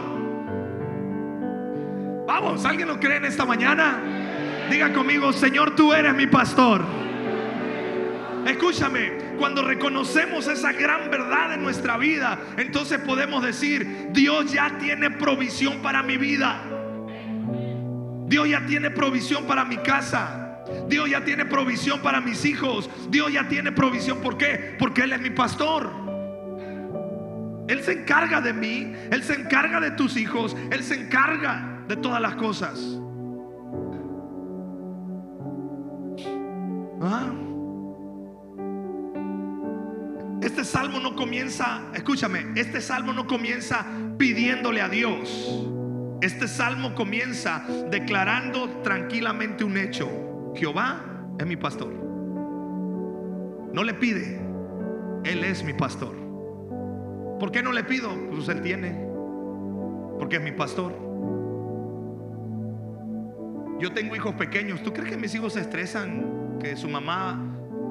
Vamos, 2.26 2.66
¿alguien 2.66 2.88
lo 2.88 3.00
cree 3.00 3.18
en 3.18 3.26
esta 3.26 3.46
mañana? 3.46 4.00
Diga 4.72 4.92
conmigo, 4.94 5.32
Señor, 5.32 5.76
tú 5.76 5.94
eres 5.94 6.16
mi 6.16 6.26
pastor. 6.26 6.84
Escúchame, 8.48 9.36
cuando 9.38 9.62
reconocemos 9.62 10.48
esa 10.48 10.72
gran 10.72 11.12
verdad 11.12 11.54
en 11.54 11.62
nuestra 11.62 11.98
vida, 11.98 12.40
entonces 12.58 12.98
podemos 12.98 13.44
decir, 13.44 14.08
Dios 14.10 14.52
ya 14.52 14.76
tiene 14.80 15.12
provisión 15.12 15.84
para 15.84 16.02
mi 16.02 16.18
vida. 16.18 16.60
Dios 18.26 18.50
ya 18.50 18.66
tiene 18.66 18.90
provisión 18.90 19.46
para 19.46 19.66
mi 19.66 19.78
casa. 19.78 20.64
Dios 20.88 21.08
ya 21.12 21.24
tiene 21.24 21.46
provisión 21.46 22.02
para 22.02 22.22
mis 22.22 22.44
hijos. 22.44 22.90
Dios 23.12 23.32
ya 23.32 23.48
tiene 23.48 23.72
provisión. 23.72 24.20
¿Por 24.20 24.36
qué? 24.36 24.76
Porque 24.80 25.04
Él 25.04 25.14
es 25.14 25.22
mi 25.22 25.30
pastor. 25.30 26.07
Él 27.68 27.84
se 27.84 27.94
encarga 27.94 28.42
de 28.42 28.54
mí. 28.54 28.94
Él 29.12 29.24
se 29.24 29.34
encarga 29.34 29.80
de 29.80 29.92
tus 29.92 30.18
hijos. 30.18 30.56
Él 30.72 30.84
se 30.84 30.96
encarga 30.96 31.84
de 31.88 31.96
todas 31.98 32.22
las 32.22 32.36
cosas. 32.36 33.00
¿Ah? 37.02 37.32
Este 40.42 40.64
salmo 40.64 41.00
no 41.00 41.16
comienza, 41.16 41.82
escúchame, 41.94 42.46
este 42.56 42.80
salmo 42.80 43.12
no 43.12 43.28
comienza 43.28 43.86
pidiéndole 44.18 44.82
a 44.82 44.90
Dios. 44.90 45.68
Este 46.22 46.48
salmo 46.48 46.96
comienza 46.96 47.66
declarando 47.92 48.70
tranquilamente 48.82 49.64
un 49.64 49.78
hecho. 49.78 50.10
Jehová 50.56 51.04
es 51.38 51.46
mi 51.46 51.56
pastor. 51.56 51.94
No 53.74 53.84
le 53.84 53.94
pide, 53.94 54.40
Él 55.24 55.44
es 55.44 55.64
mi 55.64 55.74
pastor. 55.74 56.27
¿Por 57.40 57.52
qué 57.52 57.62
no 57.62 57.72
le 57.72 57.84
pido? 57.84 58.10
Pues 58.32 58.48
Él 58.50 58.62
tiene. 58.62 59.08
Porque 60.18 60.38
es 60.38 60.42
mi 60.42 60.52
pastor. 60.52 60.94
Yo 63.80 63.92
tengo 63.94 64.16
hijos 64.16 64.34
pequeños. 64.36 64.82
¿Tú 64.82 64.92
crees 64.92 65.12
que 65.12 65.18
mis 65.18 65.34
hijos 65.36 65.54
se 65.54 65.62
estresan 65.62 66.58
que 66.60 66.76
su 66.76 66.90
mamá 66.90 67.40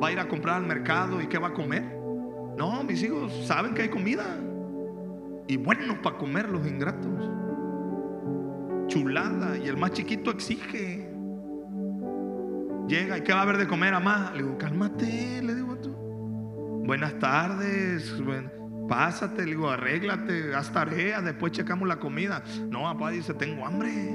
va 0.03 0.09
a 0.09 0.13
ir 0.13 0.19
a 0.19 0.27
comprar 0.27 0.57
al 0.57 0.67
mercado 0.67 1.23
y 1.23 1.29
qué 1.29 1.39
va 1.39 1.49
a 1.49 1.55
comer? 1.55 1.85
No, 2.57 2.83
mis 2.83 3.03
hijos 3.03 3.33
saben 3.47 3.75
que 3.75 3.83
hay 3.83 3.89
comida. 3.89 4.25
Y 5.47 5.57
buenos 5.57 5.99
para 5.99 6.17
comer 6.17 6.49
los 6.49 6.67
ingratos. 6.67 7.31
Chulada. 8.89 9.57
Y 9.59 9.69
el 9.69 9.77
más 9.77 9.93
chiquito 9.93 10.33
exige. 10.33 11.09
Llega 12.89 13.19
y 13.19 13.21
¿qué 13.23 13.33
va 13.33 13.41
a 13.41 13.43
haber 13.43 13.59
de 13.59 13.67
comer, 13.69 13.93
mamá? 13.93 14.33
Le 14.35 14.43
digo, 14.43 14.59
cálmate, 14.59 15.43
le 15.43 15.55
digo 15.55 15.77
tú. 15.77 15.91
Buenas 16.85 17.19
tardes. 17.19 18.13
Pásate, 18.89 19.43
le 19.45 19.53
digo, 19.53 19.71
arréglate, 19.71 20.55
haz 20.55 20.73
tarea, 20.73 21.21
después 21.23 21.53
checamos 21.53 21.89
la 21.89 21.99
comida. 21.99 22.43
No, 22.69 22.83
papá 22.83 23.11
dice, 23.11 23.35
tengo 23.35 23.67
hambre. 23.67 24.15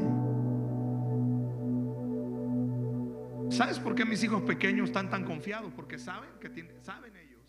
¿Sabes 3.50 3.80
por 3.80 3.96
qué 3.96 4.06
mis 4.06 4.24
hijos 4.24 4.42
pequeños 4.44 4.90
están 4.90 5.10
tan 5.10 5.26
confiados? 5.26 5.72
Porque 5.76 5.98
saben 5.98 6.30
que 6.40 6.50
tienen, 6.50 6.74
saben 6.84 7.12
ellos 7.18 7.42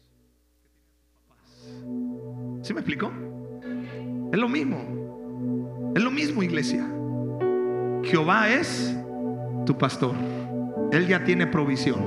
que 0.50 0.58
tienen 0.58 0.80
papás. 1.28 2.66
¿Sí 2.66 2.74
me 2.74 2.80
explicó? 2.80 3.12
Es 4.32 4.38
lo 4.38 4.48
mismo. 4.48 5.92
Es 5.94 6.02
lo 6.02 6.10
mismo, 6.10 6.42
iglesia. 6.42 6.84
Jehová 8.02 8.48
es 8.48 8.96
tu 9.64 9.78
pastor. 9.78 10.14
Él 10.90 11.06
ya 11.06 11.22
tiene 11.24 11.46
provisión. 11.46 12.00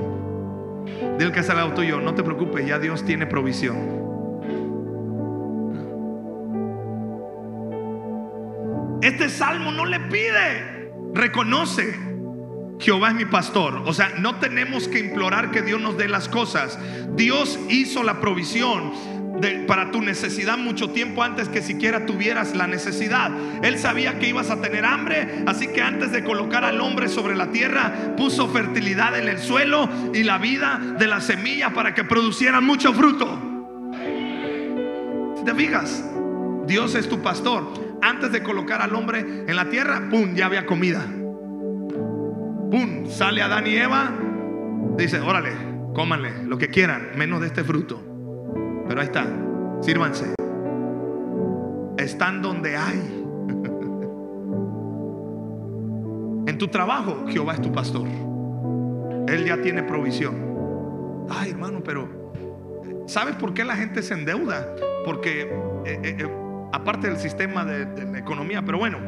Del 1.18 1.32
que 1.32 1.40
al 1.40 1.58
auto 1.58 1.82
yo, 1.82 2.00
no 2.00 2.14
te 2.14 2.22
preocupes, 2.22 2.66
ya 2.66 2.78
Dios 2.78 3.04
tiene 3.04 3.26
provisión. 3.26 4.05
Este 9.02 9.28
salmo 9.28 9.72
no 9.72 9.84
le 9.84 10.00
pide, 10.00 10.90
reconoce 11.14 12.06
Jehová 12.78 13.08
es 13.08 13.14
mi 13.14 13.24
pastor. 13.24 13.82
O 13.86 13.94
sea, 13.94 14.12
no 14.18 14.36
tenemos 14.36 14.88
que 14.88 14.98
implorar 14.98 15.50
que 15.50 15.62
Dios 15.62 15.80
nos 15.80 15.96
dé 15.96 16.08
las 16.08 16.28
cosas. 16.28 16.78
Dios 17.14 17.58
hizo 17.68 18.02
la 18.02 18.20
provisión 18.20 18.92
para 19.66 19.90
tu 19.90 20.00
necesidad 20.00 20.56
mucho 20.56 20.90
tiempo 20.90 21.22
antes 21.22 21.48
que 21.48 21.62
siquiera 21.62 22.06
tuvieras 22.06 22.54
la 22.54 22.66
necesidad. 22.66 23.30
Él 23.62 23.78
sabía 23.78 24.18
que 24.18 24.28
ibas 24.28 24.50
a 24.50 24.60
tener 24.60 24.84
hambre, 24.84 25.44
así 25.46 25.68
que 25.68 25.82
antes 25.82 26.10
de 26.12 26.24
colocar 26.24 26.64
al 26.64 26.80
hombre 26.80 27.08
sobre 27.08 27.36
la 27.36 27.50
tierra, 27.50 28.14
puso 28.16 28.48
fertilidad 28.48 29.18
en 29.18 29.28
el 29.28 29.38
suelo 29.38 29.88
y 30.14 30.22
la 30.22 30.38
vida 30.38 30.80
de 30.98 31.06
la 31.06 31.20
semilla 31.20 31.70
para 31.74 31.94
que 31.94 32.04
producieran 32.04 32.64
mucho 32.64 32.94
fruto. 32.94 33.38
Si 35.36 35.44
te 35.44 35.54
fijas, 35.54 36.04
Dios 36.66 36.94
es 36.94 37.08
tu 37.08 37.20
pastor. 37.20 37.85
Antes 38.02 38.32
de 38.32 38.42
colocar 38.42 38.82
al 38.82 38.94
hombre 38.94 39.20
en 39.20 39.56
la 39.56 39.68
tierra, 39.68 40.08
¡pum! 40.10 40.34
Ya 40.34 40.46
había 40.46 40.66
comida. 40.66 41.04
¡Pum! 42.70 43.06
Sale 43.06 43.42
Adán 43.42 43.66
y 43.66 43.76
Eva. 43.76 44.12
Dice, 44.96 45.20
órale, 45.20 45.52
cómanle 45.94 46.44
lo 46.44 46.58
que 46.58 46.68
quieran, 46.68 47.10
menos 47.16 47.40
de 47.40 47.48
este 47.48 47.64
fruto. 47.64 48.02
Pero 48.88 49.00
ahí 49.00 49.06
está, 49.06 49.26
sírvanse. 49.80 50.34
Están 51.98 52.42
donde 52.42 52.76
hay. 52.76 53.22
En 56.46 56.58
tu 56.58 56.68
trabajo, 56.68 57.26
Jehová 57.28 57.54
es 57.54 57.60
tu 57.60 57.72
pastor. 57.72 58.06
Él 59.28 59.44
ya 59.44 59.60
tiene 59.60 59.82
provisión. 59.82 60.36
Ay, 61.28 61.50
hermano, 61.50 61.82
pero 61.84 62.32
¿sabes 63.06 63.34
por 63.34 63.52
qué 63.52 63.64
la 63.64 63.74
gente 63.76 64.02
se 64.02 64.14
endeuda? 64.14 64.74
Porque, 65.04 65.42
eh, 65.84 66.00
eh, 66.02 66.16
eh, 66.20 66.45
aparte 66.72 67.08
del 67.08 67.18
sistema 67.18 67.64
de, 67.64 68.18
economía, 68.18 68.62
pero 68.64 68.78
bueno, 68.78 68.98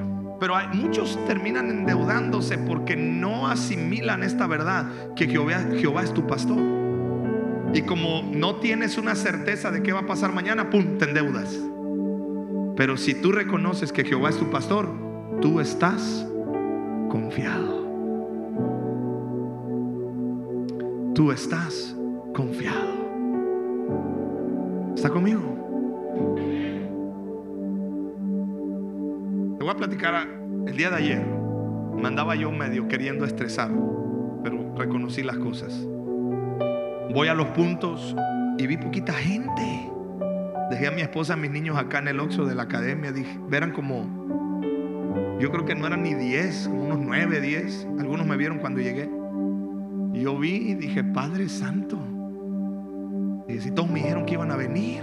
pero 0.40 0.56
hay, 0.56 0.68
muchos 0.68 1.18
terminan 1.26 1.68
endeudándose 1.70 2.58
porque 2.58 2.96
no 2.96 3.48
asimilan 3.48 4.22
esta 4.22 4.46
verdad, 4.46 5.14
que 5.16 5.26
Jehová, 5.26 5.64
Jehová 5.78 6.02
es 6.02 6.14
tu 6.14 6.26
pastor. 6.26 6.58
Y 7.74 7.82
como 7.82 8.22
no 8.22 8.56
tienes 8.56 8.96
una 8.96 9.14
certeza 9.14 9.70
de 9.70 9.82
qué 9.82 9.92
va 9.92 10.00
a 10.00 10.06
pasar 10.06 10.32
mañana, 10.32 10.70
¡pum!, 10.70 10.96
te 10.98 11.04
endeudas. 11.04 11.58
Pero 12.76 12.96
si 12.96 13.14
tú 13.14 13.32
reconoces 13.32 13.92
que 13.92 14.04
Jehová 14.04 14.30
es 14.30 14.38
tu 14.38 14.50
pastor, 14.50 14.88
tú 15.40 15.60
estás 15.60 16.26
confiado. 17.10 17.78
Tú 21.14 21.32
estás 21.32 21.96
confiado. 22.32 22.98
¿Está 24.94 25.10
conmigo? 25.10 25.57
Voy 29.68 29.74
a 29.74 29.76
platicar 29.76 30.26
el 30.66 30.76
día 30.78 30.88
de 30.88 30.96
ayer. 30.96 31.26
Me 31.94 32.08
andaba 32.08 32.34
yo 32.34 32.50
medio 32.50 32.88
queriendo 32.88 33.26
estresar, 33.26 33.70
pero 34.42 34.74
reconocí 34.74 35.22
las 35.22 35.36
cosas. 35.36 35.86
Voy 37.12 37.28
a 37.28 37.34
los 37.34 37.48
puntos 37.48 38.16
y 38.56 38.66
vi 38.66 38.78
poquita 38.78 39.12
gente. 39.12 39.90
Dejé 40.70 40.86
a 40.86 40.90
mi 40.90 41.02
esposa, 41.02 41.34
a 41.34 41.36
mis 41.36 41.50
niños 41.50 41.76
acá 41.76 41.98
en 41.98 42.08
el 42.08 42.18
Oxo 42.18 42.46
de 42.46 42.54
la 42.54 42.62
academia. 42.62 43.12
Dije, 43.12 43.38
eran 43.52 43.72
como, 43.72 44.06
yo 45.38 45.50
creo 45.50 45.66
que 45.66 45.74
no 45.74 45.86
eran 45.86 46.02
ni 46.02 46.14
10, 46.14 46.68
como 46.68 46.84
unos 46.86 47.00
9, 47.00 47.38
10. 47.38 47.88
Algunos 47.98 48.26
me 48.26 48.38
vieron 48.38 48.60
cuando 48.60 48.80
llegué. 48.80 49.10
Yo 50.14 50.38
vi 50.38 50.70
y 50.70 50.74
dije, 50.76 51.04
Padre 51.04 51.46
Santo. 51.50 51.98
Y 53.46 53.58
si 53.58 53.70
todos 53.70 53.90
me 53.90 54.00
dijeron 54.00 54.24
que 54.24 54.32
iban 54.32 54.50
a 54.50 54.56
venir. 54.56 55.02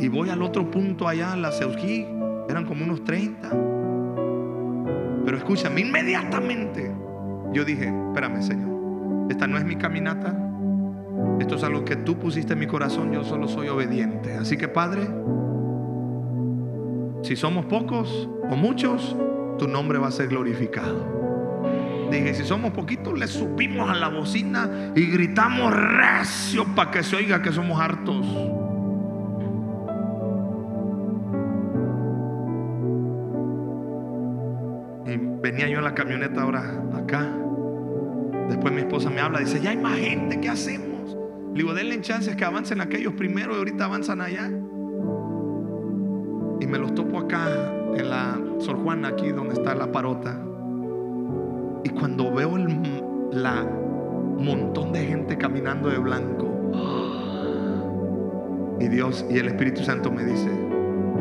Y 0.00 0.08
voy 0.08 0.28
al 0.28 0.42
otro 0.42 0.68
punto 0.72 1.06
allá, 1.06 1.34
en 1.34 1.42
la 1.42 1.52
Seují 1.52 2.15
eran 2.48 2.64
como 2.64 2.84
unos 2.84 3.04
30. 3.04 3.50
Pero 5.24 5.36
escúchame, 5.36 5.80
inmediatamente 5.80 6.94
yo 7.52 7.64
dije, 7.64 7.92
espérame 8.08 8.42
Señor, 8.42 9.26
esta 9.30 9.46
no 9.46 9.58
es 9.58 9.64
mi 9.64 9.76
caminata. 9.76 10.42
Esto 11.40 11.56
es 11.56 11.64
algo 11.64 11.84
que 11.84 11.96
tú 11.96 12.18
pusiste 12.18 12.52
en 12.52 12.58
mi 12.58 12.66
corazón, 12.66 13.12
yo 13.12 13.24
solo 13.24 13.48
soy 13.48 13.68
obediente. 13.68 14.34
Así 14.34 14.56
que 14.56 14.68
Padre, 14.68 15.08
si 17.22 17.36
somos 17.36 17.64
pocos 17.66 18.28
o 18.50 18.56
muchos, 18.56 19.16
tu 19.58 19.66
nombre 19.66 19.98
va 19.98 20.08
a 20.08 20.10
ser 20.10 20.28
glorificado. 20.28 21.16
Dije, 22.10 22.34
si 22.34 22.44
somos 22.44 22.72
poquitos, 22.72 23.18
le 23.18 23.26
subimos 23.26 23.90
a 23.90 23.94
la 23.94 24.08
bocina 24.08 24.92
y 24.94 25.06
gritamos 25.06 25.74
recio 25.74 26.64
para 26.74 26.90
que 26.90 27.02
se 27.02 27.16
oiga 27.16 27.42
que 27.42 27.50
somos 27.50 27.80
hartos. 27.80 28.26
Camioneta 35.96 36.42
ahora 36.42 36.80
acá. 36.94 37.26
Después 38.48 38.72
mi 38.72 38.80
esposa 38.82 39.10
me 39.10 39.20
habla, 39.20 39.40
dice, 39.40 39.60
ya 39.60 39.70
hay 39.70 39.76
más 39.76 39.98
gente, 39.98 40.38
¿qué 40.38 40.48
hacemos? 40.48 41.16
Le 41.52 41.62
digo, 41.62 41.74
denle 41.74 42.00
chances 42.00 42.36
que 42.36 42.44
avancen 42.44 42.80
aquellos 42.80 43.14
primero 43.14 43.54
y 43.54 43.58
ahorita 43.58 43.86
avanzan 43.86 44.20
allá. 44.20 44.48
Y 46.60 46.66
me 46.66 46.78
los 46.78 46.94
topo 46.94 47.18
acá 47.18 47.48
en 47.96 48.08
la 48.08 48.38
Sor 48.58 48.76
Juana, 48.76 49.08
aquí 49.08 49.30
donde 49.30 49.54
está 49.54 49.74
la 49.74 49.90
parota. 49.90 50.38
Y 51.82 51.88
cuando 51.88 52.32
veo 52.32 52.56
el 52.56 52.68
la 53.32 53.64
montón 54.38 54.92
de 54.92 55.04
gente 55.04 55.36
caminando 55.36 55.88
de 55.88 55.98
blanco, 55.98 56.52
y 58.78 58.88
Dios 58.88 59.26
y 59.30 59.38
el 59.38 59.48
Espíritu 59.48 59.82
Santo 59.82 60.12
me 60.12 60.24
dice, 60.24 60.50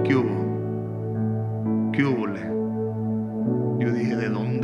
¿qué 0.04 0.16
hubo? 0.16 1.92
¿Qué 1.94 2.04
hubo? 2.04 2.55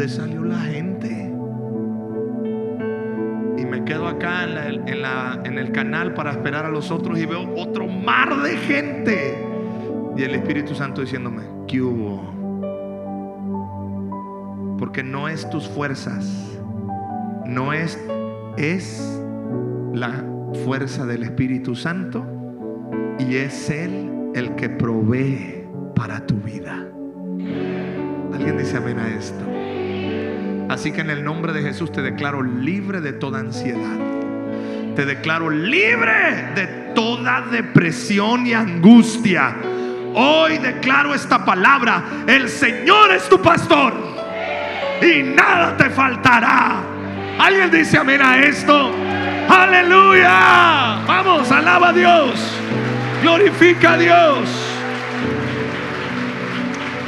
Yo 0.02 0.08
dije, 0.08 0.18
¿de 0.18 0.26
dónde 0.32 0.42
salió 0.42 0.44
la 0.44 0.58
gente? 0.60 1.32
Y 3.58 3.66
me 3.66 3.84
quedo 3.86 4.08
acá 4.08 4.44
en, 4.44 4.56
la- 4.56 4.68
en 4.70 5.02
la- 5.02 5.42
en 5.46 5.58
el 5.58 5.72
canal 5.72 6.14
para 6.14 6.32
esperar 6.32 6.66
a 6.66 6.70
los 6.70 6.92
otros 6.92 7.20
y 7.20 7.26
veo 7.26 7.48
otro 7.56 7.88
mar 7.88 8.42
de 8.44 8.52
gente. 8.58 9.38
Y 10.18 10.24
el 10.24 10.36
Espíritu 10.36 10.76
Santo 10.76 11.02
diciéndome, 11.02 11.44
¿qué 11.68 11.82
hubo? 11.82 12.22
Porque 14.78 15.04
no 15.04 15.28
es 15.28 15.50
tus 15.50 15.68
fuerzas, 15.70 16.58
no 17.46 17.72
es, 17.74 18.00
es 18.58 19.22
la 19.94 20.24
fuerza 20.66 21.06
del 21.06 21.24
Espíritu 21.24 21.76
Santo 21.76 22.26
y 23.20 23.36
es 23.36 23.70
Él 23.70 24.10
el 24.34 24.56
que 24.56 24.70
provee 24.70 25.64
para 25.96 26.26
tu 26.26 26.36
vida. 26.36 26.88
Alguien 28.34 28.58
dice 28.58 28.78
amén 28.78 28.98
a 29.00 29.08
esto. 29.10 29.46
Así 30.72 30.94
que 30.94 31.02
en 31.02 31.10
el 31.10 31.22
nombre 31.22 31.52
de 31.52 31.64
Jesús 31.64 31.92
te 31.92 32.02
declaro 32.02 32.42
libre 32.42 33.02
de 33.02 33.12
toda 33.12 33.42
ansiedad. 33.42 33.98
Te 34.96 35.06
declaro 35.06 35.50
libre 35.50 36.54
de 36.56 36.66
toda 36.96 37.42
depresión 37.42 38.48
y 38.48 38.54
angustia. 38.54 39.54
Hoy 40.14 40.60
declaro 40.60 41.14
esta 41.14 41.44
palabra. 41.44 42.24
El 42.26 42.48
Señor 42.48 43.12
es 43.12 43.28
tu 43.28 43.42
pastor. 43.42 43.94
Y 45.02 45.24
nada 45.24 45.76
te 45.76 45.90
faltará. 45.90 46.82
Alguien 47.38 47.70
dice 47.70 47.98
amén 47.98 48.22
a 48.22 48.38
esto. 48.38 48.94
Aleluya. 49.50 51.02
Vamos, 51.06 51.52
alaba 51.52 51.90
a 51.90 51.94
Dios. 51.94 52.58
Glorifica 53.22 53.92
a 53.92 53.98
Dios. 53.98 54.50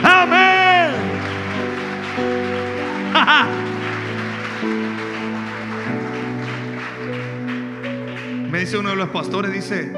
Amén. 0.03 0.62
Me 8.51 8.59
dice 8.59 8.77
uno 8.77 8.91
de 8.91 8.95
los 8.95 9.09
pastores, 9.09 9.51
dice, 9.51 9.91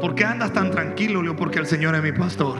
¿por 0.00 0.14
qué 0.14 0.24
andas 0.24 0.52
tan 0.52 0.70
tranquilo? 0.70 1.22
Le 1.22 1.28
digo, 1.28 1.36
porque 1.36 1.58
el 1.58 1.66
Señor 1.66 1.94
es 1.94 2.02
mi 2.02 2.12
pastor. 2.12 2.58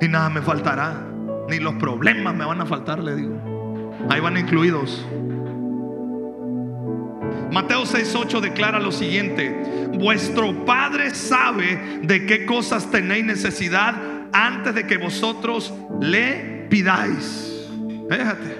Y 0.00 0.08
nada 0.08 0.28
me 0.28 0.42
faltará. 0.42 1.08
Ni 1.48 1.58
los 1.58 1.74
problemas 1.74 2.34
me 2.34 2.44
van 2.44 2.60
a 2.60 2.66
faltar, 2.66 2.98
le 2.98 3.16
digo. 3.16 3.92
Ahí 4.10 4.20
van 4.20 4.36
incluidos. 4.36 5.06
Mateo 7.50 7.84
6:8 7.84 8.40
declara 8.40 8.80
lo 8.80 8.92
siguiente: 8.92 9.88
Vuestro 9.98 10.64
Padre 10.64 11.14
sabe 11.14 12.00
de 12.02 12.26
qué 12.26 12.46
cosas 12.46 12.90
tenéis 12.90 13.24
necesidad 13.24 13.94
antes 14.32 14.74
de 14.74 14.86
que 14.86 14.96
vosotros 14.96 15.72
le 16.00 16.66
pidáis. 16.68 17.51
Fíjate, 18.12 18.58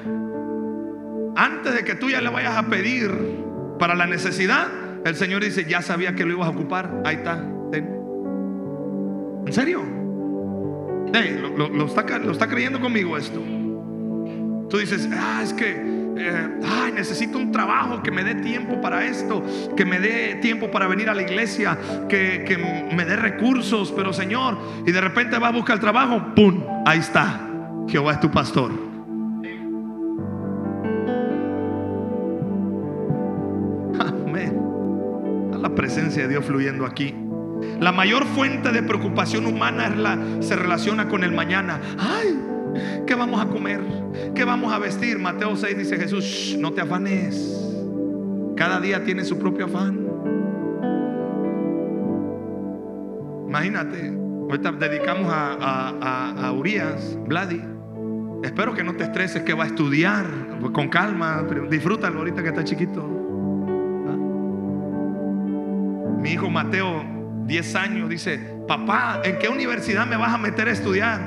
antes 1.37 1.75
de 1.75 1.85
que 1.85 1.95
tú 1.95 2.09
ya 2.09 2.23
le 2.23 2.31
vayas 2.31 2.57
a 2.57 2.69
pedir 2.69 3.11
para 3.79 3.95
la 3.95 4.07
necesidad, 4.07 4.69
el 5.05 5.15
Señor 5.15 5.45
dice: 5.45 5.67
Ya 5.67 5.83
sabía 5.83 6.15
que 6.15 6.25
lo 6.25 6.33
ibas 6.33 6.49
a 6.49 6.51
ocupar. 6.51 7.03
Ahí 7.05 7.17
está. 7.17 7.45
¿En 9.45 9.53
serio? 9.53 9.83
Lo, 11.57 11.85
está, 11.85 12.49
creyendo 12.49 12.81
conmigo 12.81 13.19
esto. 13.19 13.43
Tú 14.71 14.79
dices, 14.79 15.07
ah, 15.12 15.41
es 15.43 15.53
que, 15.53 15.73
eh, 16.17 16.49
ay, 16.67 16.93
necesito 16.93 17.37
un 17.37 17.53
trabajo 17.53 18.03
que 18.03 18.11
me 18.11 18.25
dé 18.25 18.37
tiempo 18.37 18.81
para 18.81 19.05
esto, 19.05 19.45
que 19.77 19.85
me 19.85 20.01
dé 20.01 20.37
tiempo 20.37 20.71
para 20.71 20.87
venir 20.87 21.11
a 21.11 21.15
la 21.15 21.21
iglesia, 21.21 21.79
que, 22.09 22.45
que 22.47 22.57
me 22.57 23.05
dé 23.05 23.17
recursos, 23.17 23.93
pero 23.95 24.15
Señor, 24.15 24.57
y 24.87 24.93
de 24.93 25.01
repente 25.03 25.38
va 25.38 25.49
a 25.49 25.53
buscar 25.53 25.75
el 25.75 25.81
trabajo, 25.81 26.35
¡pum! 26.35 26.65
Ahí 26.87 27.01
está, 27.01 27.47
Jehová 27.88 28.12
es 28.12 28.21
tu 28.21 28.31
pastor. 28.31 28.92
Presencia 35.93 36.23
de 36.23 36.29
Dios 36.31 36.45
fluyendo 36.47 36.87
aquí. 36.87 37.15
La 37.81 37.93
mayor 37.93 38.25
fuente 38.25 38.73
de 38.73 38.83
preocupación 38.83 39.45
humana 39.47 39.89
es 39.89 39.97
la, 39.99 40.19
se 40.41 40.57
relaciona 40.57 41.07
con 41.09 41.23
el 41.23 41.33
mañana. 41.33 41.81
Ay, 41.99 42.39
¿qué 43.07 43.15
vamos 43.15 43.43
a 43.43 43.47
comer? 43.49 43.81
¿Qué 44.35 44.45
vamos 44.45 44.73
a 44.73 44.79
vestir? 44.79 45.19
Mateo 45.19 45.55
6 45.55 45.77
dice 45.77 45.99
Jesús, 45.99 46.25
"Shh, 46.25 46.57
no 46.59 46.73
te 46.73 46.81
afanes. 46.81 47.59
Cada 48.57 48.81
día 48.81 49.05
tiene 49.05 49.23
su 49.25 49.39
propio 49.39 49.67
afán. 49.67 50.01
Imagínate, 53.49 54.17
ahorita 54.49 54.73
dedicamos 54.73 55.31
a, 55.31 55.53
a, 55.61 55.89
a- 56.01 56.47
a 56.49 56.53
Urias, 56.53 57.19
Vladi. 57.29 57.61
Espero 58.43 58.73
que 58.75 58.83
no 58.83 58.95
te 58.95 59.05
estreses, 59.05 59.43
que 59.43 59.53
va 59.53 59.65
a 59.65 59.67
estudiar 59.67 60.25
con 60.73 60.89
calma. 60.89 61.45
Disfrútalo 61.71 62.21
ahorita 62.21 62.43
que 62.43 62.49
está 62.49 62.65
chiquito. 62.65 63.12
Mi 66.23 66.31
hijo 66.31 66.49
Mateo, 66.49 67.05
10 67.47 67.75
años, 67.75 68.09
dice, 68.09 68.39
papá, 68.69 69.21
¿en 69.25 69.39
qué 69.39 69.49
universidad 69.49 70.07
me 70.07 70.17
vas 70.17 70.33
a 70.33 70.39
meter 70.39 70.69
a 70.69 70.71
estudiar? 70.71 71.21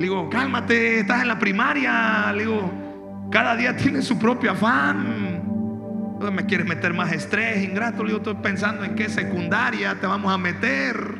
Le 0.00 0.06
digo, 0.06 0.28
cálmate, 0.28 1.00
estás 1.00 1.22
en 1.22 1.28
la 1.28 1.38
primaria. 1.38 2.32
Le 2.32 2.40
digo, 2.40 3.28
cada 3.30 3.54
día 3.54 3.76
tiene 3.76 4.02
su 4.02 4.18
propio 4.18 4.50
afán. 4.50 6.18
Me 6.32 6.46
quieres 6.46 6.66
meter 6.66 6.92
más 6.92 7.12
estrés, 7.12 7.62
ingrato. 7.62 8.02
Le 8.02 8.08
digo, 8.08 8.18
estoy 8.18 8.42
pensando 8.42 8.82
en 8.82 8.96
qué 8.96 9.08
secundaria 9.08 9.94
te 10.00 10.06
vamos 10.08 10.32
a 10.32 10.36
meter. 10.36 11.18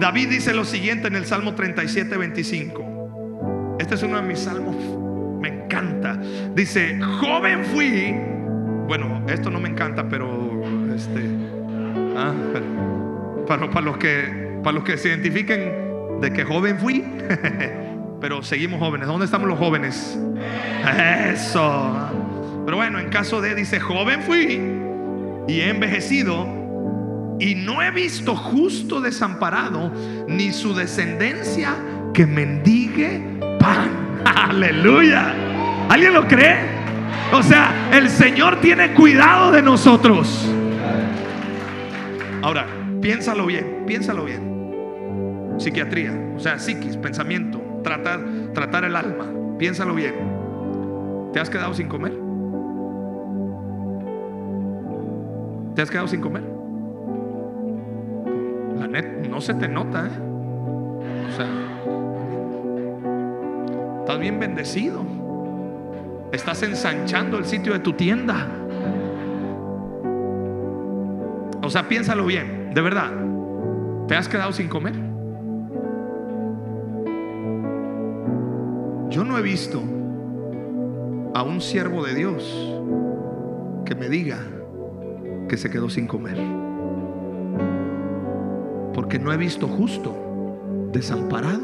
David 0.00 0.28
dice 0.28 0.52
lo 0.54 0.64
siguiente 0.64 1.06
en 1.06 1.14
el 1.14 1.24
Salmo 1.24 1.54
37, 1.54 2.16
25. 2.16 3.76
Este 3.78 3.94
es 3.94 4.02
uno 4.02 4.16
de 4.16 4.22
mis 4.22 4.40
salmos, 4.40 4.76
me 5.40 5.48
encanta. 5.48 6.20
Dice, 6.54 6.98
joven 7.20 7.64
fui. 7.66 8.35
Bueno, 8.86 9.22
esto 9.28 9.50
no 9.50 9.58
me 9.58 9.68
encanta, 9.68 10.08
pero 10.08 10.62
este, 10.94 11.28
ah, 12.16 12.32
para 13.46 13.80
los 13.80 13.98
que, 13.98 14.60
para 14.62 14.74
los 14.74 14.84
que 14.84 14.96
se 14.96 15.08
identifiquen 15.08 16.20
de 16.20 16.32
que 16.32 16.44
joven 16.44 16.78
fui, 16.78 17.04
pero 18.20 18.42
seguimos 18.42 18.78
jóvenes. 18.78 19.08
¿Dónde 19.08 19.24
estamos 19.24 19.48
los 19.48 19.58
jóvenes? 19.58 20.18
Eso. 21.32 22.10
Pero 22.64 22.76
bueno, 22.76 22.98
en 22.98 23.08
caso 23.08 23.40
de, 23.40 23.54
dice, 23.54 23.80
joven 23.80 24.22
fui 24.22 24.60
y 25.48 25.60
he 25.60 25.70
envejecido 25.70 26.46
y 27.38 27.54
no 27.54 27.82
he 27.82 27.90
visto 27.90 28.34
justo 28.36 29.00
desamparado 29.00 29.92
ni 30.28 30.52
su 30.52 30.74
descendencia 30.74 31.74
que 32.14 32.24
mendigue 32.24 33.20
pan. 33.58 33.90
Aleluya. 34.24 35.34
¿Alguien 35.88 36.14
lo 36.14 36.26
cree? 36.26 36.75
O 37.32 37.42
sea, 37.42 37.90
el 37.92 38.08
Señor 38.08 38.60
tiene 38.60 38.94
cuidado 38.94 39.52
de 39.52 39.62
nosotros. 39.62 40.48
Ahora, 42.42 42.66
piénsalo 43.00 43.46
bien, 43.46 43.84
piénsalo 43.86 44.24
bien. 44.24 45.56
Psiquiatría, 45.58 46.12
o 46.36 46.38
sea, 46.38 46.58
psiquis, 46.58 46.96
pensamiento, 46.96 47.60
tratar, 47.82 48.20
tratar 48.54 48.84
el 48.84 48.94
alma. 48.94 49.26
Piénsalo 49.58 49.94
bien. 49.94 50.14
¿Te 51.32 51.40
has 51.40 51.50
quedado 51.50 51.74
sin 51.74 51.88
comer? 51.88 52.12
¿Te 55.74 55.82
has 55.82 55.90
quedado 55.90 56.08
sin 56.08 56.20
comer? 56.20 56.42
La 58.78 58.86
net 58.86 59.26
no 59.28 59.40
se 59.40 59.54
te 59.54 59.68
nota, 59.68 60.06
¿eh? 60.06 60.10
O 61.28 61.32
sea, 61.36 61.48
estás 64.00 64.18
bien 64.20 64.38
bendecido. 64.38 65.15
Estás 66.32 66.62
ensanchando 66.62 67.38
el 67.38 67.44
sitio 67.44 67.72
de 67.72 67.78
tu 67.78 67.92
tienda. 67.92 68.48
O 71.62 71.70
sea, 71.70 71.88
piénsalo 71.88 72.26
bien, 72.26 72.72
de 72.74 72.80
verdad. 72.80 73.10
¿Te 74.08 74.14
has 74.14 74.28
quedado 74.28 74.52
sin 74.52 74.68
comer? 74.68 74.94
yo 79.16 79.24
no 79.24 79.38
he 79.38 79.40
visto 79.40 79.82
a 81.32 81.42
un 81.42 81.62
siervo 81.62 82.04
de 82.04 82.14
Dios 82.14 82.54
que 83.86 83.94
me 83.94 84.10
diga 84.10 84.38
que 85.48 85.56
se 85.56 85.70
quedó 85.70 85.88
sin 85.88 86.06
comer. 86.06 86.36
Porque 88.92 89.18
no 89.18 89.32
he 89.32 89.38
visto 89.38 89.66
justo 89.66 90.14
desamparado 90.92 91.62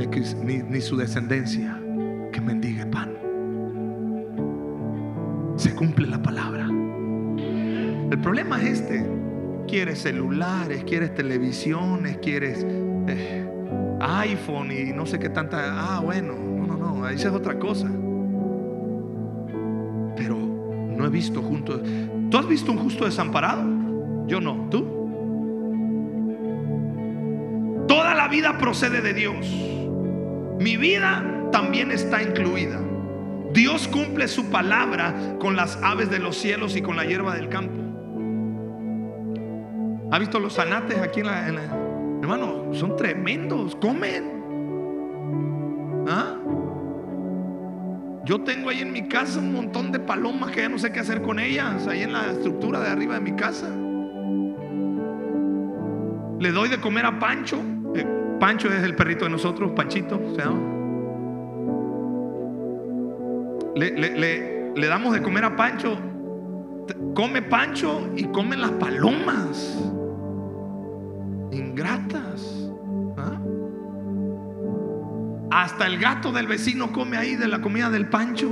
ni, 0.00 0.80
su 0.80 0.96
descendencia 0.96 1.80
que 2.32 2.40
mendigue 2.40 2.86
pan. 2.86 3.07
Cumple 5.78 6.08
la 6.08 6.20
palabra. 6.20 6.66
El 6.66 8.18
problema 8.20 8.60
es 8.60 8.80
este. 8.80 9.08
Quieres 9.68 10.00
celulares, 10.00 10.82
quieres 10.82 11.14
televisiones, 11.14 12.18
quieres 12.18 12.66
eh, 13.06 13.48
iPhone 14.00 14.72
y 14.72 14.92
no 14.92 15.06
sé 15.06 15.20
qué 15.20 15.28
tanta. 15.28 15.96
Ah, 15.96 16.00
bueno, 16.00 16.34
no, 16.34 16.66
no, 16.66 16.76
no, 16.76 17.04
ahí 17.04 17.14
es 17.14 17.26
otra 17.26 17.60
cosa. 17.60 17.86
Pero 20.16 20.36
no 20.36 21.06
he 21.06 21.10
visto 21.10 21.40
juntos. 21.42 21.80
¿Tú 22.28 22.38
has 22.38 22.48
visto 22.48 22.72
un 22.72 22.78
justo 22.78 23.04
desamparado? 23.04 23.62
Yo 24.26 24.40
no, 24.40 24.66
¿tú? 24.70 24.84
Toda 27.86 28.16
la 28.16 28.26
vida 28.26 28.58
procede 28.58 29.00
de 29.00 29.14
Dios. 29.14 29.46
Mi 30.58 30.76
vida 30.76 31.22
también 31.52 31.92
está 31.92 32.20
incluida. 32.20 32.80
Dios 33.52 33.88
cumple 33.88 34.28
su 34.28 34.50
palabra 34.50 35.36
con 35.38 35.56
las 35.56 35.76
aves 35.82 36.10
de 36.10 36.18
los 36.18 36.36
cielos 36.36 36.76
y 36.76 36.82
con 36.82 36.96
la 36.96 37.04
hierba 37.04 37.34
del 37.34 37.48
campo. 37.48 37.88
¿Ha 40.10 40.18
visto 40.18 40.38
los 40.38 40.54
zanates 40.54 40.98
aquí 40.98 41.20
en 41.20 41.26
la, 41.26 41.46
Hermano, 42.20 42.74
son 42.74 42.96
tremendos, 42.96 43.76
comen. 43.76 44.38
¿Ah? 46.08 46.34
Yo 48.24 48.40
tengo 48.42 48.70
ahí 48.70 48.80
en 48.80 48.92
mi 48.92 49.08
casa 49.08 49.38
un 49.38 49.52
montón 49.52 49.92
de 49.92 50.00
palomas 50.00 50.50
que 50.50 50.62
ya 50.62 50.68
no 50.68 50.78
sé 50.78 50.92
qué 50.92 51.00
hacer 51.00 51.22
con 51.22 51.38
ellas, 51.38 51.86
ahí 51.86 52.02
en 52.02 52.12
la 52.12 52.30
estructura 52.32 52.80
de 52.80 52.88
arriba 52.88 53.14
de 53.14 53.20
mi 53.20 53.32
casa. 53.32 53.68
Le 56.38 56.52
doy 56.52 56.68
de 56.68 56.78
comer 56.80 57.06
a 57.06 57.18
Pancho. 57.18 57.58
Eh, 57.94 58.06
Pancho 58.38 58.68
es 58.68 58.82
el 58.82 58.94
perrito 58.94 59.24
de 59.24 59.30
nosotros, 59.30 59.72
Panchito. 59.74 60.20
Le, 63.78 64.18
le, 64.18 64.72
le 64.74 64.86
damos 64.86 65.12
de 65.12 65.22
comer 65.22 65.44
a 65.44 65.56
Pancho. 65.56 65.98
Come 67.14 67.42
Pancho 67.42 68.10
y 68.16 68.24
comen 68.24 68.60
las 68.60 68.72
palomas 68.72 69.78
ingratas. 71.52 72.70
¿ah? 73.16 73.40
Hasta 75.50 75.86
el 75.86 75.98
gato 75.98 76.32
del 76.32 76.46
vecino 76.46 76.92
come 76.92 77.16
ahí 77.16 77.36
de 77.36 77.48
la 77.48 77.60
comida 77.60 77.90
del 77.90 78.08
pancho. 78.08 78.48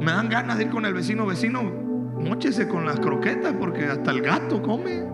Me 0.00 0.12
dan 0.12 0.28
ganas 0.28 0.58
de 0.58 0.64
ir 0.64 0.70
con 0.70 0.86
el 0.86 0.94
vecino, 0.94 1.26
vecino, 1.26 1.62
mochese 1.62 2.68
con 2.68 2.86
las 2.86 3.00
croquetas 3.00 3.54
porque 3.54 3.86
hasta 3.86 4.10
el 4.10 4.22
gato 4.22 4.62
come. 4.62 5.04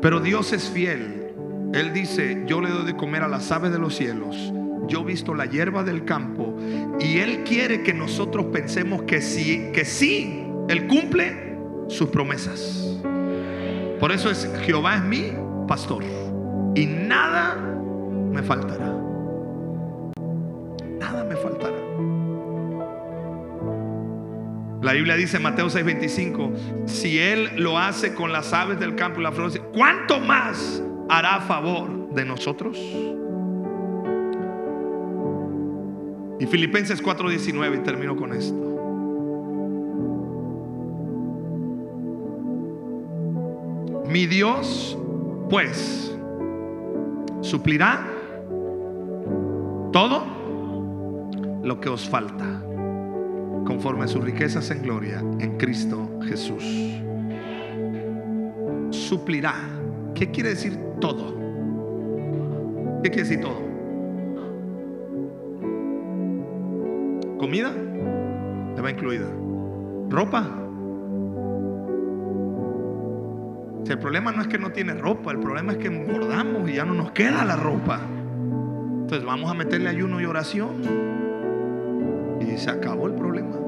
Pero 0.00 0.20
Dios 0.20 0.52
es 0.52 0.68
fiel. 0.68 1.32
Él 1.72 1.92
dice, 1.92 2.44
yo 2.46 2.60
le 2.60 2.70
doy 2.70 2.84
de 2.84 2.96
comer 2.96 3.22
a 3.22 3.28
las 3.28 3.50
aves 3.50 3.72
de 3.72 3.78
los 3.78 3.94
cielos. 3.94 4.52
Yo 4.88 5.00
he 5.00 5.04
visto 5.04 5.34
la 5.34 5.46
hierba 5.46 5.82
del 5.82 6.04
campo 6.04 6.56
y 7.00 7.18
Él 7.18 7.44
quiere 7.44 7.82
que 7.82 7.94
nosotros 7.94 8.46
pensemos 8.52 9.02
que 9.02 9.20
sí, 9.20 9.70
que 9.72 9.84
sí, 9.84 10.44
Él 10.68 10.86
cumple 10.86 11.56
sus 11.88 12.08
promesas. 12.08 13.00
Por 14.00 14.12
eso 14.12 14.30
es 14.30 14.50
Jehová 14.64 14.96
es 14.96 15.04
mi 15.04 15.32
pastor 15.66 16.04
y 16.74 16.86
nada 16.86 17.56
me 18.32 18.42
faltará. 18.42 18.92
Nada 20.98 21.24
me 21.24 21.36
faltará. 21.36 21.78
La 24.82 24.92
Biblia 24.92 25.16
dice 25.16 25.38
en 25.38 25.44
Mateo 25.44 25.70
6:25, 25.70 26.86
si 26.86 27.18
Él 27.18 27.50
lo 27.56 27.78
hace 27.78 28.12
con 28.12 28.32
las 28.32 28.52
aves 28.52 28.78
del 28.78 28.94
campo 28.96 29.20
y 29.20 29.22
la 29.22 29.32
flor, 29.32 29.50
¿cuánto 29.72 30.20
más 30.20 30.82
hará 31.08 31.40
favor 31.40 32.10
de 32.12 32.24
nosotros? 32.26 32.78
Y 36.44 36.46
Filipenses 36.46 37.00
4:19, 37.00 37.76
y 37.76 37.78
termino 37.78 38.14
con 38.16 38.34
esto. 38.34 38.54
Mi 44.10 44.26
Dios, 44.26 44.98
pues, 45.48 46.14
suplirá 47.40 48.06
todo 49.90 50.22
lo 51.62 51.80
que 51.80 51.88
os 51.88 52.06
falta, 52.06 52.62
conforme 53.64 54.04
a 54.04 54.08
sus 54.08 54.22
riquezas 54.22 54.70
en 54.70 54.82
gloria 54.82 55.20
en 55.40 55.56
Cristo 55.56 56.10
Jesús. 56.28 56.62
Suplirá. 58.90 59.54
¿Qué 60.14 60.30
quiere 60.30 60.50
decir 60.50 60.78
todo? 61.00 61.34
¿Qué 63.02 63.08
quiere 63.08 63.26
decir 63.26 63.40
todo? 63.40 63.73
¿Comida? 67.44 67.70
Le 68.74 68.80
va 68.80 68.90
incluida. 68.90 69.26
¿Ropa? 70.08 70.48
el 73.86 73.98
problema 73.98 74.32
no 74.32 74.40
es 74.40 74.48
que 74.48 74.56
no 74.56 74.70
tiene 74.70 74.94
ropa, 74.94 75.30
el 75.30 75.40
problema 75.40 75.72
es 75.72 75.78
que 75.78 75.88
engordamos 75.88 76.70
y 76.70 76.76
ya 76.76 76.86
no 76.86 76.94
nos 76.94 77.10
queda 77.10 77.44
la 77.44 77.56
ropa. 77.56 78.00
Entonces 78.00 79.26
vamos 79.26 79.50
a 79.50 79.54
meterle 79.54 79.90
ayuno 79.90 80.22
y 80.22 80.24
oración. 80.24 80.70
Y 82.40 82.56
se 82.56 82.70
acabó 82.70 83.08
el 83.08 83.12
problema. 83.12 83.58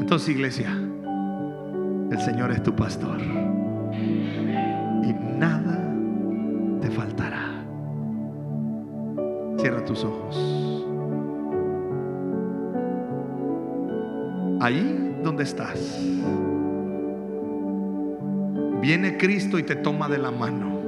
Entonces, 0.00 0.28
iglesia, 0.30 0.70
el 2.10 2.18
Señor 2.18 2.50
es 2.50 2.62
tu 2.62 2.74
pastor. 2.74 3.20
Y 3.92 5.12
nada 5.38 5.86
te 6.80 6.90
faltará. 6.90 7.51
Ojos. 10.04 10.72
ahí 14.62 15.16
donde 15.24 15.42
estás, 15.42 15.98
viene 18.80 19.16
Cristo 19.16 19.58
y 19.58 19.64
te 19.64 19.74
toma 19.74 20.08
de 20.08 20.18
la 20.18 20.30
mano. 20.30 20.80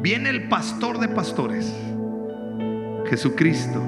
Viene 0.00 0.30
el 0.30 0.48
pastor 0.48 0.98
de 0.98 1.08
pastores, 1.08 1.74
Jesucristo, 3.06 3.82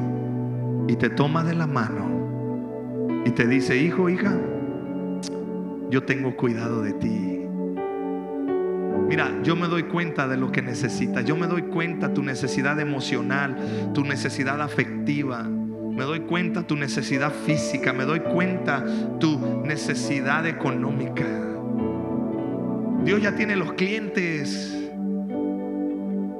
y 0.89 0.97
te 0.97 1.09
toma 1.09 1.43
de 1.43 1.55
la 1.55 1.67
mano 1.67 2.11
y 3.25 3.31
te 3.31 3.47
dice, 3.47 3.79
hijo, 3.79 4.11
hija, 4.11 4.39
yo 5.89 6.03
tengo 6.05 6.37
cuidado 6.37 6.83
de 6.83 6.93
ti. 6.93 7.40
Mira, 9.11 9.43
yo 9.43 9.57
me 9.57 9.69
doy 9.69 9.83
cuenta 9.83 10.27
de 10.27 10.39
lo 10.39 10.51
que 10.51 10.63
necesitas. 10.63 11.27
Yo 11.27 11.37
me 11.37 11.47
doy 11.47 11.63
cuenta 11.63 12.15
tu 12.15 12.23
necesidad 12.23 12.81
emocional, 12.81 13.93
tu 13.93 14.05
necesidad 14.05 14.63
afectiva 14.63 15.47
me 16.01 16.07
doy 16.07 16.21
cuenta 16.21 16.63
tu 16.63 16.77
necesidad 16.77 17.31
física, 17.31 17.93
me 17.93 18.05
doy 18.05 18.21
cuenta 18.21 18.83
tu 19.19 19.63
necesidad 19.67 20.47
económica. 20.47 21.27
Dios 23.05 23.21
ya 23.21 23.35
tiene 23.35 23.55
los 23.55 23.75
clientes. 23.75 24.77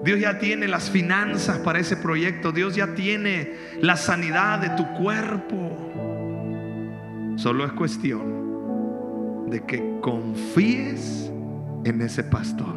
Dios 0.03 0.19
ya 0.19 0.39
tiene 0.39 0.67
las 0.67 0.89
finanzas 0.89 1.59
para 1.59 1.79
ese 1.79 1.99
proyecto. 1.99 2.53
Dios 2.53 2.75
ya 2.75 2.95
tiene 2.95 3.53
la 3.83 3.97
sanidad 3.97 4.61
de 4.61 4.71
tu 4.71 4.87
cuerpo. 4.95 5.77
Solo 7.37 7.67
es 7.67 7.73
cuestión 7.73 9.51
de 9.51 9.61
que 9.67 9.99
confíes 10.01 11.31
en 11.85 12.01
ese 12.03 12.25
pastor. 12.25 12.77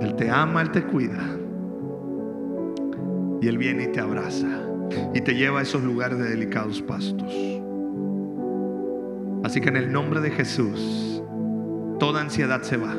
Él 0.00 0.14
te 0.16 0.30
ama, 0.30 0.62
Él 0.62 0.70
te 0.70 0.82
cuida. 0.84 1.22
Y 3.40 3.48
Él 3.48 3.58
viene 3.58 3.84
y 3.84 3.88
te 3.88 4.00
abraza 4.00 4.70
y 5.14 5.20
te 5.20 5.34
lleva 5.34 5.60
a 5.60 5.62
esos 5.62 5.82
lugares 5.82 6.18
de 6.18 6.30
delicados 6.30 6.82
pastos. 6.82 7.32
Así 9.42 9.60
que 9.60 9.68
en 9.68 9.76
el 9.76 9.92
nombre 9.92 10.20
de 10.20 10.30
Jesús, 10.30 11.22
toda 11.98 12.20
ansiedad 12.20 12.62
se 12.62 12.76
va. 12.76 12.94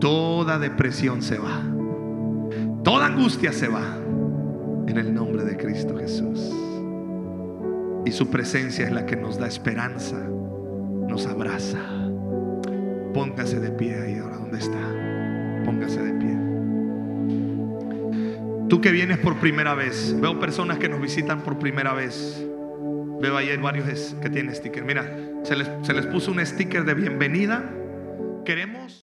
Toda 0.00 0.58
depresión 0.58 1.22
se 1.22 1.38
va. 1.38 1.62
Toda 2.82 3.06
angustia 3.06 3.52
se 3.52 3.68
va. 3.68 3.96
En 4.86 4.96
el 4.96 5.14
nombre 5.14 5.44
de 5.44 5.56
Cristo 5.56 5.96
Jesús. 5.96 6.52
Y 8.04 8.10
su 8.10 8.28
presencia 8.28 8.86
es 8.86 8.92
la 8.92 9.04
que 9.04 9.16
nos 9.16 9.38
da 9.38 9.46
esperanza, 9.46 10.16
nos 11.08 11.26
abraza. 11.26 11.78
Póngase 13.12 13.58
de 13.58 13.70
pie 13.70 14.00
ahí 14.00 14.18
ahora 14.18 14.36
donde 14.36 14.58
está. 14.58 14.78
Póngase 15.64 16.02
de 16.02 16.12
pie. 16.12 16.36
Tú 18.68 18.80
que 18.80 18.92
vienes 18.92 19.18
por 19.18 19.36
primera 19.40 19.74
vez, 19.74 20.14
veo 20.20 20.38
personas 20.38 20.78
que 20.78 20.88
nos 20.88 21.00
visitan 21.00 21.42
por 21.42 21.58
primera 21.58 21.94
vez. 21.94 22.46
Veo 23.20 23.36
ahí 23.36 23.56
varios 23.56 24.14
que 24.22 24.30
tienen 24.30 24.54
sticker. 24.54 24.84
Mira, 24.84 25.04
Se 25.42 25.56
les, 25.56 25.68
se 25.82 25.94
les 25.94 26.06
puso 26.06 26.30
un 26.30 26.44
sticker 26.44 26.84
de 26.84 26.94
bienvenida. 26.94 27.64
Queremos... 28.44 29.07